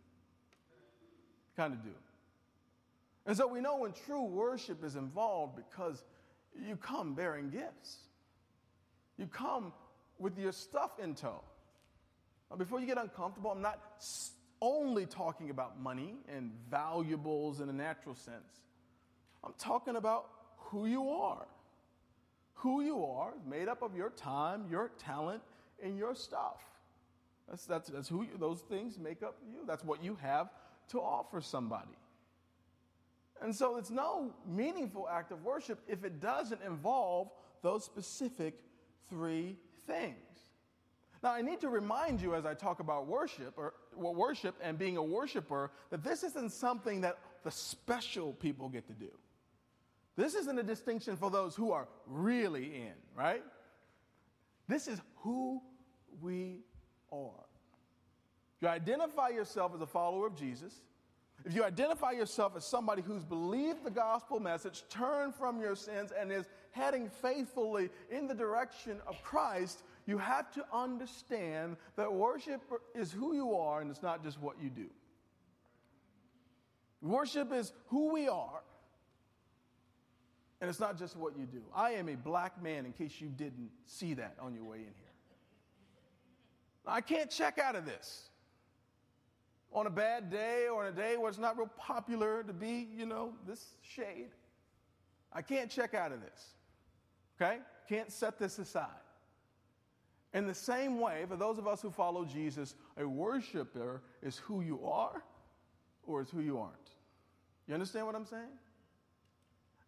[1.57, 1.90] Kind of do.
[3.27, 6.03] And so we know when true worship is involved because
[6.66, 7.98] you come bearing gifts.
[9.18, 9.72] You come
[10.18, 11.42] with your stuff in tow.
[12.51, 13.81] Now, before you get uncomfortable, I'm not
[14.62, 18.62] only talking about money and valuables in a natural sense.
[19.44, 20.31] I'm talking about
[20.70, 21.46] who you are.
[22.54, 25.42] Who you are, made up of your time, your talent,
[25.83, 26.61] and your stuff.
[27.48, 29.61] That's, that's, that's who you, those things make up you.
[29.66, 30.50] That's what you have
[30.90, 31.96] to offer somebody.
[33.40, 37.31] And so it's no meaningful act of worship if it doesn't involve
[37.62, 38.54] those specific
[39.09, 40.16] three things.
[41.22, 44.78] Now, I need to remind you as I talk about worship or well, worship and
[44.78, 49.11] being a worshiper that this isn't something that the special people get to do.
[50.18, 53.44] This isn't a distinction for those who are really in, right?
[54.66, 55.62] This is who
[56.20, 56.64] we
[57.12, 57.46] are.
[58.61, 60.81] You identify yourself as a follower of Jesus,
[61.44, 66.11] if you identify yourself as somebody who's believed the gospel message, turned from your sins,
[66.11, 72.61] and is heading faithfully in the direction of Christ, you have to understand that worship
[72.92, 74.90] is who you are and it's not just what you do.
[77.02, 78.64] Worship is who we are,
[80.60, 81.62] and it's not just what you do.
[81.74, 84.84] I am a black man, in case you didn't see that on your way in
[84.84, 84.92] here.
[86.86, 88.30] I can't check out of this
[89.72, 92.88] on a bad day or on a day where it's not real popular to be,
[92.96, 94.30] you know, this shade.
[95.32, 96.54] I can't check out of this.
[97.40, 97.58] Okay?
[97.88, 98.88] Can't set this aside.
[100.34, 104.60] In the same way, for those of us who follow Jesus, a worshiper is who
[104.60, 105.22] you are
[106.06, 106.74] or is who you aren't.
[107.66, 108.48] You understand what I'm saying?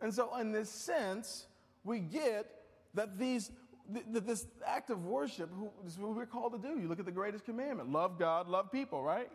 [0.03, 1.47] And so, in this sense,
[1.85, 2.47] we get
[2.95, 3.51] that these
[4.13, 5.51] that this act of worship
[5.85, 6.81] is what we're called to do.
[6.81, 9.31] You look at the greatest commandment love God, love people, right?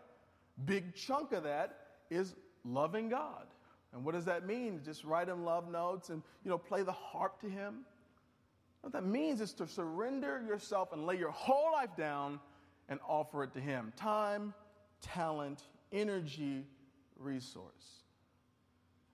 [0.66, 1.78] Big chunk of that
[2.10, 3.48] is loving God.
[3.94, 4.82] And what does that mean?
[4.84, 7.86] Just write him love notes and you know play the harp to him.
[8.82, 12.40] What that means is to surrender yourself and lay your whole life down
[12.88, 13.92] and offer it to him.
[13.96, 14.54] Time,
[15.02, 16.64] talent, energy,
[17.18, 18.05] resource.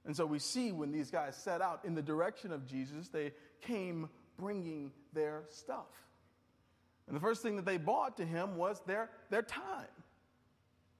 [0.05, 3.33] And so we see when these guys set out in the direction of Jesus, they
[3.61, 5.89] came bringing their stuff.
[7.07, 9.87] And the first thing that they bought to him was their, their time.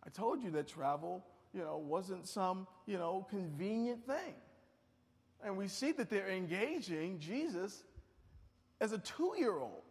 [0.05, 4.35] I told you that travel, you know, wasn't some, you know, convenient thing.
[5.43, 7.83] And we see that they're engaging Jesus
[8.79, 9.83] as a two year old.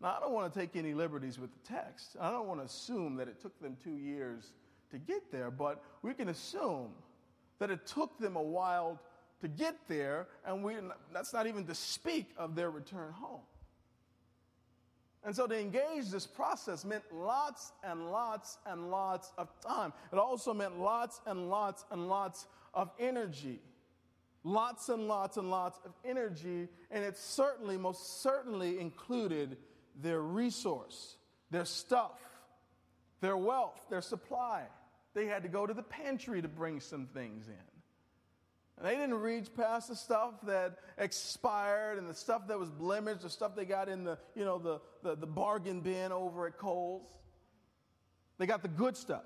[0.00, 2.16] Now, I don't want to take any liberties with the text.
[2.20, 4.52] I don't want to assume that it took them two years
[4.90, 6.90] to get there, but we can assume
[7.58, 9.00] that it took them a while
[9.40, 10.74] to get there, and we,
[11.12, 13.40] that's not even to speak of their return home.
[15.24, 19.92] And so to engage this process meant lots and lots and lots of time.
[20.12, 23.60] It also meant lots and lots and lots of energy.
[24.44, 29.56] Lots and lots and lots of energy, and it certainly, most certainly included
[30.00, 31.16] their resource,
[31.52, 32.18] their stuff,
[33.20, 34.64] their wealth, their supply.
[35.14, 37.54] They had to go to the pantry to bring some things in.
[38.78, 43.22] And they didn't reach past the stuff that expired and the stuff that was blemished,
[43.22, 46.58] the stuff they got in the, you know, the, the, the bargain bin over at
[46.58, 47.02] Kohl's.
[48.38, 49.24] They got the good stuff.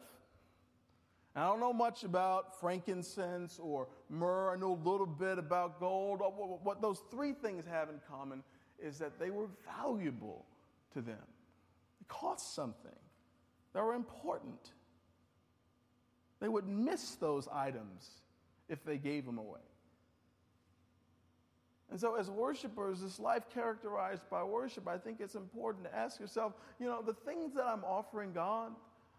[1.34, 4.52] I don't know much about frankincense or myrrh.
[4.52, 6.20] I know a little bit about gold.
[6.62, 8.42] What those three things have in common
[8.78, 10.46] is that they were valuable
[10.94, 11.16] to them.
[12.00, 12.90] They cost something.
[13.74, 14.72] They were important.
[16.40, 18.10] They would miss those items
[18.68, 19.60] if they gave them away.
[21.90, 26.18] And so, as worshipers, this life characterized by worship, I think it's important to ask
[26.18, 28.72] yourself, you know, the things that I'm offering God,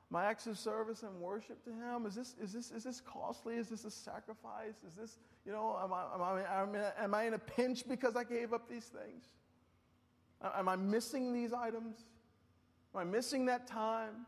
[0.10, 3.56] my acts of service and worship to Him, is this, is this, is this costly?
[3.56, 4.76] Is this a sacrifice?
[4.86, 8.26] Is this, you know, am I, am I, am I in a pinch because I
[8.26, 9.26] gave up these things?
[10.42, 11.96] Am I missing these items?
[12.94, 14.26] Am I missing that time?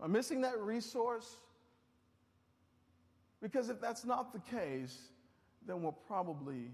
[0.00, 1.36] Am I missing that resource?
[3.40, 4.96] Because if that's not the case,
[5.66, 6.70] then we're probably,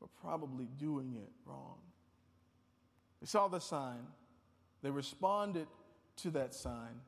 [0.00, 1.78] we're probably doing it wrong.
[3.20, 4.06] They saw the sign,
[4.82, 5.66] they responded
[6.16, 7.00] to that sign,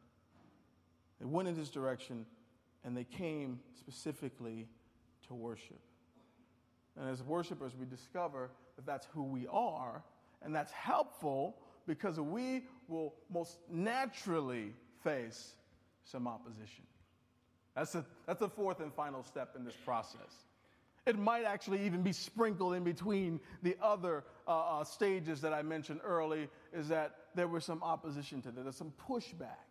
[1.20, 2.24] they went in this direction,
[2.84, 4.66] and they came specifically
[5.26, 5.80] to worship.
[6.98, 10.02] And as worshipers, we discover that that's who we are,
[10.42, 11.56] and that's helpful
[11.86, 15.54] because we will most naturally face
[16.04, 16.84] some opposition.
[17.76, 20.46] That's the, that's the fourth and final step in this process.
[21.04, 25.62] It might actually even be sprinkled in between the other uh, uh, stages that I
[25.62, 29.68] mentioned early, is that there was some opposition to that, there's some pushback.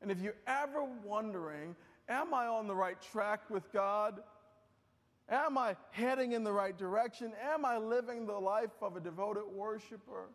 [0.00, 1.76] And if you're ever wondering,
[2.08, 4.20] am I on the right track with God?
[5.28, 7.32] Am I heading in the right direction?
[7.52, 10.30] Am I living the life of a devoted worshiper?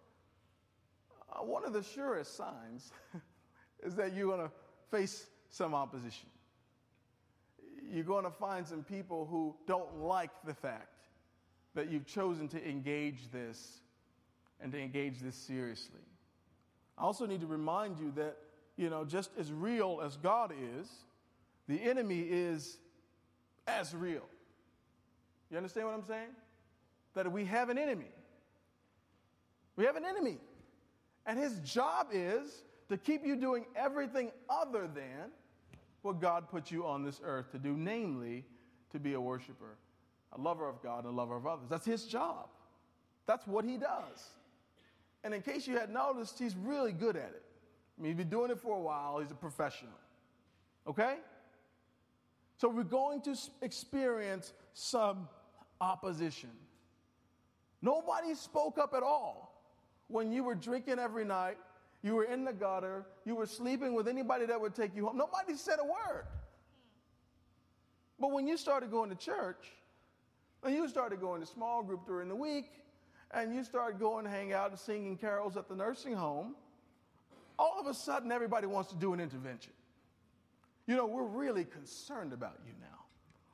[1.32, 2.92] Uh, one of the surest signs
[3.84, 4.54] is that you're going to
[4.92, 6.30] face some opposition
[7.92, 10.90] you're going to find some people who don't like the fact
[11.76, 13.80] that you've chosen to engage this
[14.62, 16.00] and to engage this seriously.
[16.98, 18.38] I also need to remind you that,
[18.78, 20.90] you know, just as real as God is,
[21.68, 22.78] the enemy is
[23.68, 24.24] as real.
[25.52, 26.30] You understand what I'm saying?
[27.14, 28.12] That we have an enemy.
[29.76, 30.38] We have an enemy.
[31.26, 35.32] And his job is to keep you doing everything other than
[36.06, 38.46] what God put you on this earth to do, namely,
[38.92, 39.78] to be a worshiper,
[40.32, 41.68] a lover of God, a lover of others.
[41.70, 42.48] That's his job.
[43.26, 44.30] That's what he does.
[45.24, 47.44] And in case you had noticed, he's really good at it.
[47.98, 50.00] I mean, he's been doing it for a while, he's a professional.
[50.88, 51.16] Okay?
[52.58, 55.28] So we're going to experience some
[55.82, 56.52] opposition.
[57.82, 59.52] Nobody spoke up at all
[60.08, 61.58] when you were drinking every night,
[62.06, 65.18] you were in the gutter, you were sleeping with anybody that would take you home.
[65.18, 66.28] Nobody said a word.
[68.20, 69.66] But when you started going to church,
[70.64, 72.70] and you started going to small group during the week,
[73.32, 76.54] and you started going to hang out and singing carols at the nursing home,
[77.58, 79.74] all of a sudden everybody wants to do an intervention.
[80.86, 83.00] You know, we're really concerned about you now.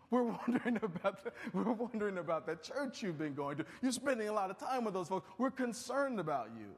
[0.10, 3.66] We're wondering about the, we're wondering about that church you've been going to.
[3.82, 5.26] You're spending a lot of time with those folks.
[5.38, 6.76] We're concerned about you.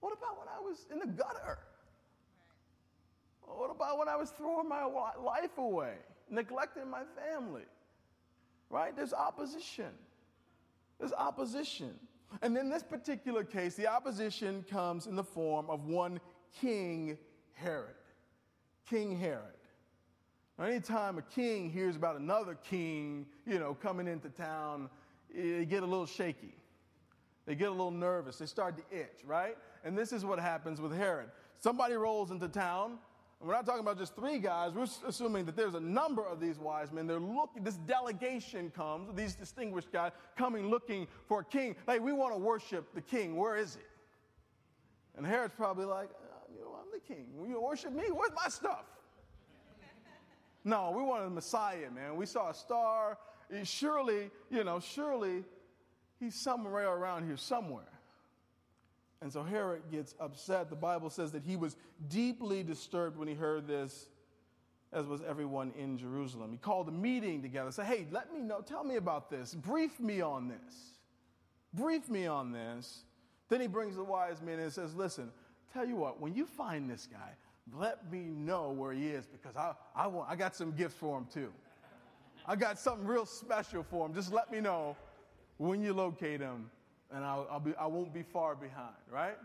[0.00, 1.58] What about when I was in the gutter?
[3.42, 5.94] What about when I was throwing my life away,
[6.30, 7.64] neglecting my family?
[8.70, 8.94] Right?
[8.94, 9.90] There's opposition.
[10.98, 11.94] There's opposition.
[12.42, 16.20] And in this particular case, the opposition comes in the form of one
[16.60, 17.16] King
[17.54, 17.94] Herod.
[18.88, 19.42] King Herod.
[20.60, 24.90] Anytime a king hears about another king, you know, coming into town,
[25.32, 26.54] eh, they get a little shaky.
[27.48, 28.36] They get a little nervous.
[28.36, 29.56] They start to itch, right?
[29.82, 31.30] And this is what happens with Herod.
[31.60, 32.98] Somebody rolls into town.
[33.40, 34.74] And We're not talking about just three guys.
[34.74, 37.06] We're assuming that there's a number of these wise men.
[37.06, 41.74] They're looking, this delegation comes, these distinguished guys coming looking for a king.
[41.86, 43.34] Hey, we want to worship the king.
[43.34, 43.80] Where is he?
[45.16, 47.28] And Herod's probably like, uh, you know, I'm the king.
[47.48, 48.04] You worship me?
[48.12, 48.84] Where's my stuff?
[50.64, 52.14] no, we wanted a Messiah, man.
[52.14, 53.16] We saw a star.
[53.64, 55.44] Surely, you know, surely
[56.20, 57.84] he's somewhere around here somewhere.
[59.20, 60.70] And so Herod gets upset.
[60.70, 61.76] The Bible says that he was
[62.08, 64.06] deeply disturbed when he heard this,
[64.92, 66.52] as was everyone in Jerusalem.
[66.52, 69.98] He called a meeting together, said, Hey, let me know, tell me about this, brief
[69.98, 70.92] me on this.
[71.74, 73.02] Brief me on this.
[73.48, 75.30] Then he brings the wise men and says, Listen,
[75.72, 77.30] Tell you what, when you find this guy,
[77.76, 81.18] let me know where he is because I, I, want, I got some gifts for
[81.18, 81.52] him too.
[82.46, 84.14] I got something real special for him.
[84.14, 84.96] Just let me know
[85.58, 86.70] when you locate him,
[87.12, 89.36] and I'll, I'll be, I won't be far behind, right?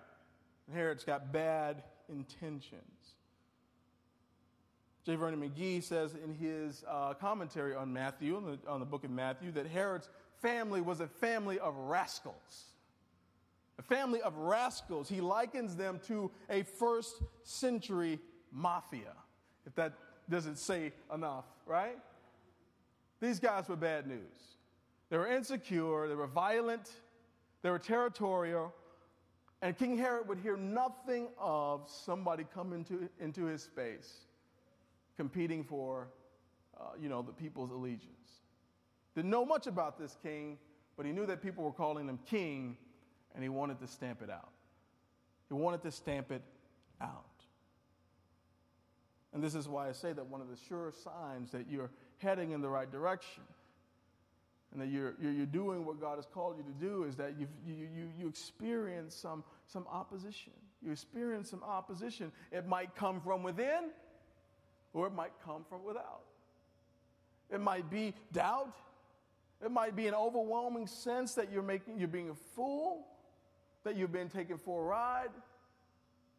[0.68, 2.82] And Herod's got bad intentions.
[5.06, 5.16] J.
[5.16, 9.12] Vernon McGee says in his uh, commentary on Matthew, on the, on the book of
[9.12, 10.10] Matthew, that Herod's
[10.42, 12.74] family was a family of rascals
[13.80, 15.10] a family of rascals.
[15.10, 18.20] He likens them to a first century
[18.52, 19.14] mafia,
[19.66, 19.94] if that
[20.30, 21.98] doesn't say enough, right?
[23.20, 24.53] These guys were bad news.
[25.14, 26.90] They were insecure, they were violent,
[27.62, 28.74] they were territorial,
[29.62, 34.12] and King Herod would hear nothing of somebody coming into, into his space
[35.16, 36.08] competing for,
[36.82, 38.42] uh, you know, the people's allegiance.
[39.14, 40.58] Didn't know much about this king,
[40.98, 42.76] but he knew that people were calling him king
[43.36, 44.50] and he wanted to stamp it out.
[45.48, 46.42] He wanted to stamp it
[47.00, 47.24] out.
[49.32, 52.50] And this is why I say that one of the sure signs that you're heading
[52.50, 53.44] in the right direction
[54.74, 57.48] and that you're, you're, doing what God has called you to do is that you,
[57.66, 60.52] you, you experience some, some opposition.
[60.82, 62.32] You experience some opposition.
[62.52, 63.92] It might come from within
[64.94, 66.24] or it might come from without.
[67.52, 68.76] It might be doubt.
[69.64, 73.06] It might be an overwhelming sense that you're making you're being a fool
[73.84, 75.30] that you've been taken for a ride.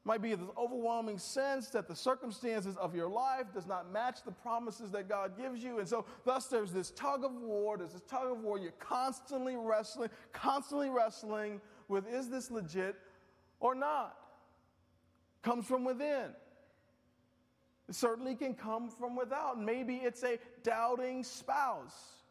[0.06, 4.32] Might be this overwhelming sense that the circumstances of your life does not match the
[4.32, 5.78] promises that God gives you.
[5.78, 7.78] And so, thus, there's this tug of war.
[7.78, 8.58] There's this tug of war.
[8.58, 12.96] You're constantly wrestling, constantly wrestling with is this legit
[13.60, 14.16] or not?
[15.42, 16.34] Comes from within.
[17.88, 19.58] It certainly can come from without.
[19.58, 22.23] Maybe it's a doubting spouse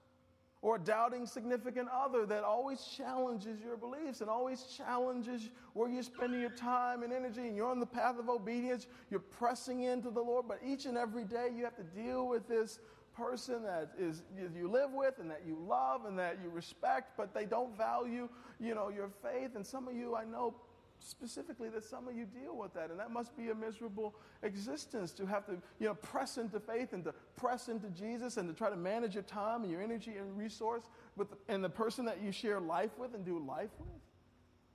[0.64, 6.40] or doubting significant other that always challenges your beliefs and always challenges where you're spending
[6.40, 10.22] your time and energy and you're on the path of obedience, you're pressing into the
[10.22, 12.80] Lord, but each and every day you have to deal with this
[13.14, 14.24] person that is
[14.58, 18.30] you live with and that you love and that you respect, but they don't value,
[18.58, 19.56] you know, your faith.
[19.56, 20.56] And some of you I know
[21.04, 22.90] specifically that some of you deal with that.
[22.90, 26.94] And that must be a miserable existence to have to you know press into faith
[26.94, 30.18] and to press into jesus and to try to manage your time and your energy
[30.18, 30.84] and resource
[31.16, 33.90] with and the person that you share life with and do life with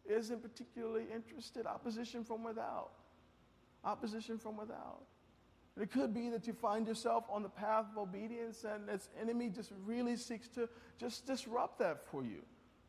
[0.08, 1.66] isn't particularly interested.
[1.66, 2.90] Opposition from without.
[3.84, 5.02] Opposition from without.
[5.80, 9.48] It could be that you find yourself on the path of obedience and its enemy
[9.48, 10.68] just really seeks to
[10.98, 12.42] just disrupt that for you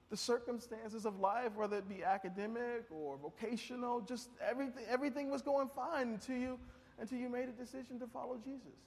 [0.09, 5.69] the circumstances of life, whether it be academic or vocational, just everything, everything was going
[5.75, 6.59] fine until you,
[6.99, 8.79] until you made a decision to follow Jesus.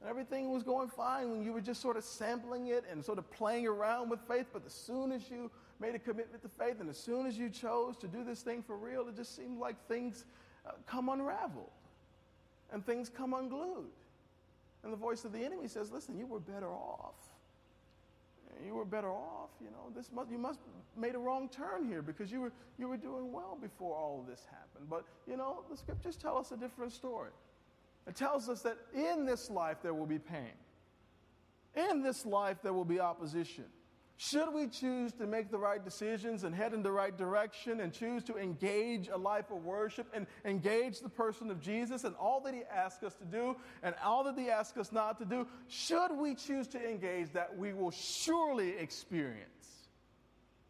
[0.00, 3.18] And everything was going fine when you were just sort of sampling it and sort
[3.18, 4.46] of playing around with faith.
[4.50, 7.50] But as soon as you made a commitment to faith and as soon as you
[7.50, 10.24] chose to do this thing for real, it just seemed like things,
[10.66, 11.70] uh, come unraveled
[12.72, 13.90] and things come unglued.
[14.82, 17.14] And the voice of the enemy says, Listen, you were better off.
[18.64, 19.50] You were better off.
[19.60, 20.60] You know, this must, you must
[20.96, 24.26] made a wrong turn here because you were, you were doing well before all of
[24.26, 24.88] this happened.
[24.88, 27.30] But, you know, the scriptures tell us a different story.
[28.06, 30.52] It tells us that in this life there will be pain.
[31.76, 33.66] In this life there will be opposition.
[34.22, 37.90] Should we choose to make the right decisions and head in the right direction and
[37.90, 42.38] choose to engage a life of worship and engage the person of Jesus and all
[42.42, 45.46] that he asks us to do and all that he asks us not to do,
[45.68, 49.88] should we choose to engage that, we will surely experience,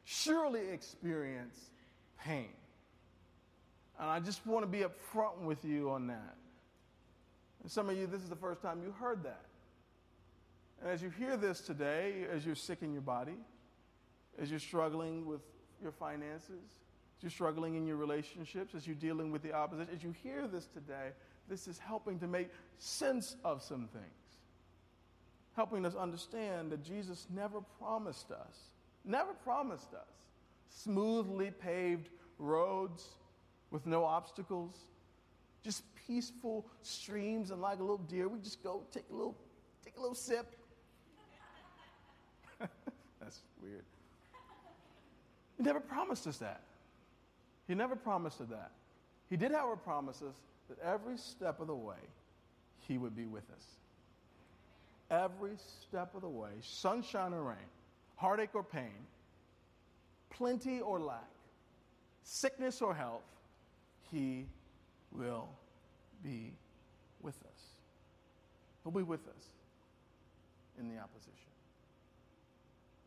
[0.05, 1.71] surely experience
[2.21, 2.51] pain.
[3.99, 6.37] And I just want to be upfront with you on that.
[7.65, 9.50] And some of you, this is the first time you heard that.
[10.81, 13.37] And as you hear this today, as you're sick in your body,
[14.41, 15.43] as you're struggling with
[15.83, 16.63] your finances,
[17.19, 20.47] as you're struggling in your relationships, as you're dealing with the opposition, as you hear
[20.47, 21.11] this today,
[21.49, 24.05] this is helping to make sense of some things.
[25.55, 28.57] Helping us understand that Jesus never promised us,
[29.05, 30.21] never promised us
[30.71, 32.09] smoothly paved
[32.39, 33.09] roads
[33.71, 34.73] with no obstacles,
[35.63, 39.37] just peaceful streams, and like a little deer, we just go take a little,
[39.85, 40.55] take a little sip,
[43.21, 43.85] that's weird.
[45.57, 46.63] He never promised us that.
[47.67, 48.73] He never promised us that.
[49.29, 50.35] He did, however, promise us
[50.69, 51.97] that every step of the way,
[52.89, 53.65] He would be with us.
[55.11, 57.69] Every step of the way, sunshine or rain,
[58.17, 59.07] heartache or pain,
[60.31, 61.29] plenty or lack,
[62.23, 63.23] sickness or health,
[64.11, 64.47] He
[65.13, 65.49] will
[66.23, 66.53] be
[67.23, 67.61] with us.
[68.83, 69.45] He'll be with us
[70.79, 71.50] in the opposition.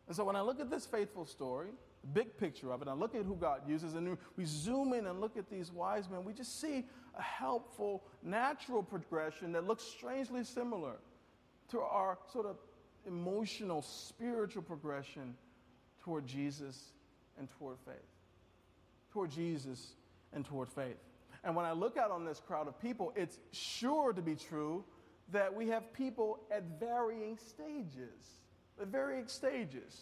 [0.08, 1.70] And so when I look at this faithful story,
[2.02, 5.08] the big picture of it, I look at who God uses, and we zoom in
[5.08, 6.86] and look at these wise men, we just see
[7.18, 10.96] a helpful, natural progression that looks strangely similar
[11.70, 12.58] to our sort of
[13.08, 15.36] emotional, spiritual progression
[16.02, 16.92] toward Jesus
[17.38, 17.96] and toward faith.
[19.12, 19.94] Toward Jesus
[20.34, 20.98] and toward faith.
[21.44, 24.84] And when I look out on this crowd of people, it's sure to be true
[25.32, 28.43] that we have people at varying stages
[28.82, 30.02] at varying stages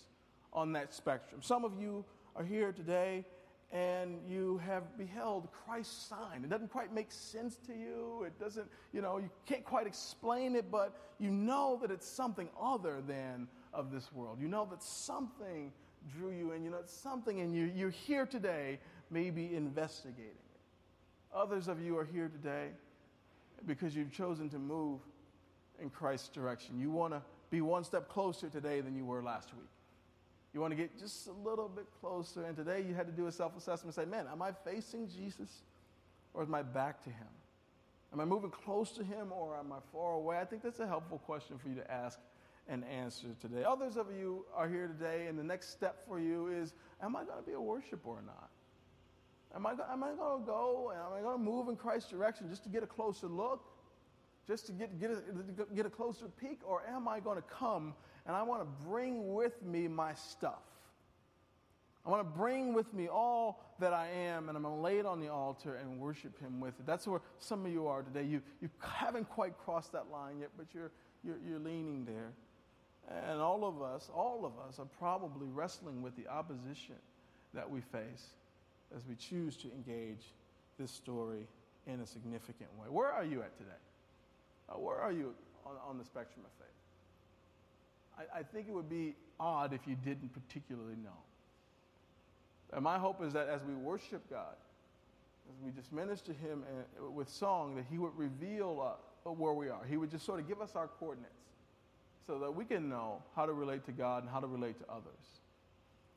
[0.53, 1.41] on that spectrum.
[1.41, 2.05] Some of you
[2.35, 3.25] are here today
[3.71, 6.43] and you have beheld Christ's sign.
[6.43, 8.23] It doesn't quite make sense to you.
[8.25, 12.49] It doesn't, you know, you can't quite explain it, but you know that it's something
[12.61, 14.39] other than of this world.
[14.41, 15.71] You know that something
[16.17, 16.63] drew you in.
[16.63, 21.33] You know something, and you, you're here today, maybe investigating it.
[21.33, 22.69] Others of you are here today
[23.65, 24.99] because you've chosen to move
[25.81, 26.77] in Christ's direction.
[26.77, 27.21] You want to
[27.51, 29.69] be one step closer today than you were last week.
[30.53, 32.45] You want to get just a little bit closer.
[32.45, 35.07] And today you had to do a self assessment and say, man, am I facing
[35.07, 35.61] Jesus
[36.33, 37.27] or is my back to him?
[38.13, 40.39] Am I moving close to him or am I far away?
[40.39, 42.19] I think that's a helpful question for you to ask
[42.67, 43.63] and answer today.
[43.63, 47.23] Others of you are here today, and the next step for you is Am I
[47.23, 48.49] going to be a worshiper or not?
[49.55, 52.09] Am I, am I going to go and am I going to move in Christ's
[52.09, 53.65] direction just to get a closer look?
[54.51, 56.59] Just to get, get, a, get a closer peek?
[56.65, 57.93] Or am I going to come
[58.25, 60.59] and I want to bring with me my stuff?
[62.05, 64.97] I want to bring with me all that I am, and I'm going to lay
[64.97, 66.85] it on the altar and worship Him with it.
[66.85, 68.23] That's where some of you are today.
[68.23, 70.91] You, you haven't quite crossed that line yet, but you're,
[71.23, 72.31] you're, you're leaning there.
[73.29, 76.95] And all of us, all of us, are probably wrestling with the opposition
[77.53, 78.31] that we face
[78.95, 80.33] as we choose to engage
[80.79, 81.47] this story
[81.87, 82.87] in a significant way.
[82.89, 83.71] Where are you at today?
[84.71, 85.33] Uh, where are you
[85.65, 88.27] on, on, the spectrum of faith?
[88.33, 91.09] I, I think it would be odd if you didn't particularly know.
[92.73, 94.55] And my hope is that as we worship God,
[95.49, 98.95] as we just minister Him and, with song, that He would reveal
[99.25, 99.81] uh, where we are.
[99.87, 101.33] He would just sort of give us our coordinates
[102.25, 104.85] so that we can know how to relate to God and how to relate to
[104.89, 105.41] others.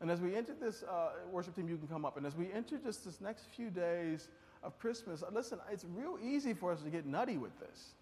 [0.01, 2.17] And as we enter this uh, worship team, you can come up.
[2.17, 4.29] And as we enter just this next few days
[4.63, 7.95] of Christmas, listen, it's real easy for us to get nutty with this.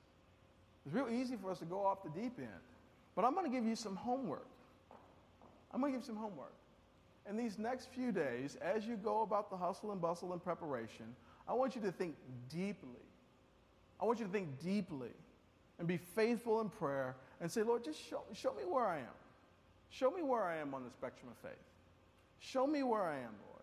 [0.84, 2.48] It's real easy for us to go off the deep end.
[3.14, 4.46] But I'm going to give you some homework.
[5.72, 6.52] I'm going to give you some homework.
[7.28, 11.06] In these next few days, as you go about the hustle and bustle and preparation,
[11.48, 12.16] I want you to think
[12.48, 12.88] deeply.
[14.00, 15.10] I want you to think deeply
[15.78, 19.16] and be faithful in prayer and say, Lord, just show, show me where I am.
[19.90, 21.58] Show me where I am on the spectrum of faith.
[22.40, 23.62] Show me where I am, Lord.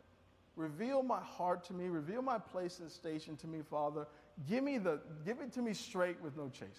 [0.55, 1.87] Reveal my heart to me.
[1.87, 4.05] Reveal my place and station to me, Father.
[4.47, 6.69] Give me the give it to me straight with no chasing.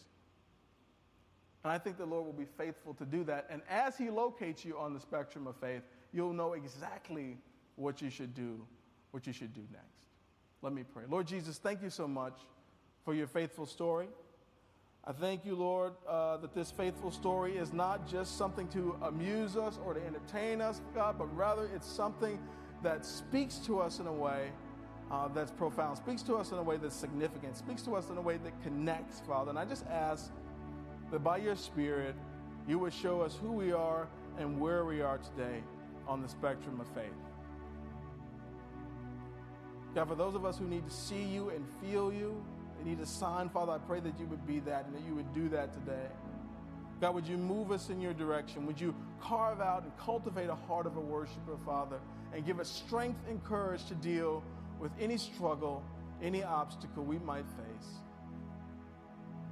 [1.65, 3.47] And I think the Lord will be faithful to do that.
[3.51, 5.83] And as He locates you on the spectrum of faith,
[6.13, 7.37] you'll know exactly
[7.77, 8.61] what you should do,
[9.11, 10.05] what you should do next.
[10.63, 11.05] Let me pray.
[11.09, 12.39] Lord Jesus, thank you so much
[13.05, 14.09] for your faithful story.
[15.05, 19.57] I thank you, Lord, uh, that this faithful story is not just something to amuse
[19.57, 22.39] us or to entertain us, God, but rather it's something
[22.83, 24.51] that speaks to us in a way
[25.11, 28.19] uh, that's profound, speaks to us in a way that's significant, speaks to us in
[28.19, 29.51] a way that connects, Father.
[29.51, 30.31] And I just ask
[31.11, 32.15] that by your Spirit,
[32.69, 34.09] you would show us who we are
[34.39, 35.63] and where we are today
[36.07, 37.11] on the spectrum of faith.
[39.95, 42.43] God, for those of us who need to see you and feel you,
[42.79, 45.15] they need a sign, Father, I pray that you would be that and that you
[45.15, 46.09] would do that today.
[47.01, 48.67] God, would you move us in your direction?
[48.67, 51.99] Would you carve out and cultivate a heart of a worshiper, Father,
[52.33, 54.45] and give us strength and courage to deal
[54.79, 55.83] with any struggle,
[56.23, 57.89] any obstacle we might face?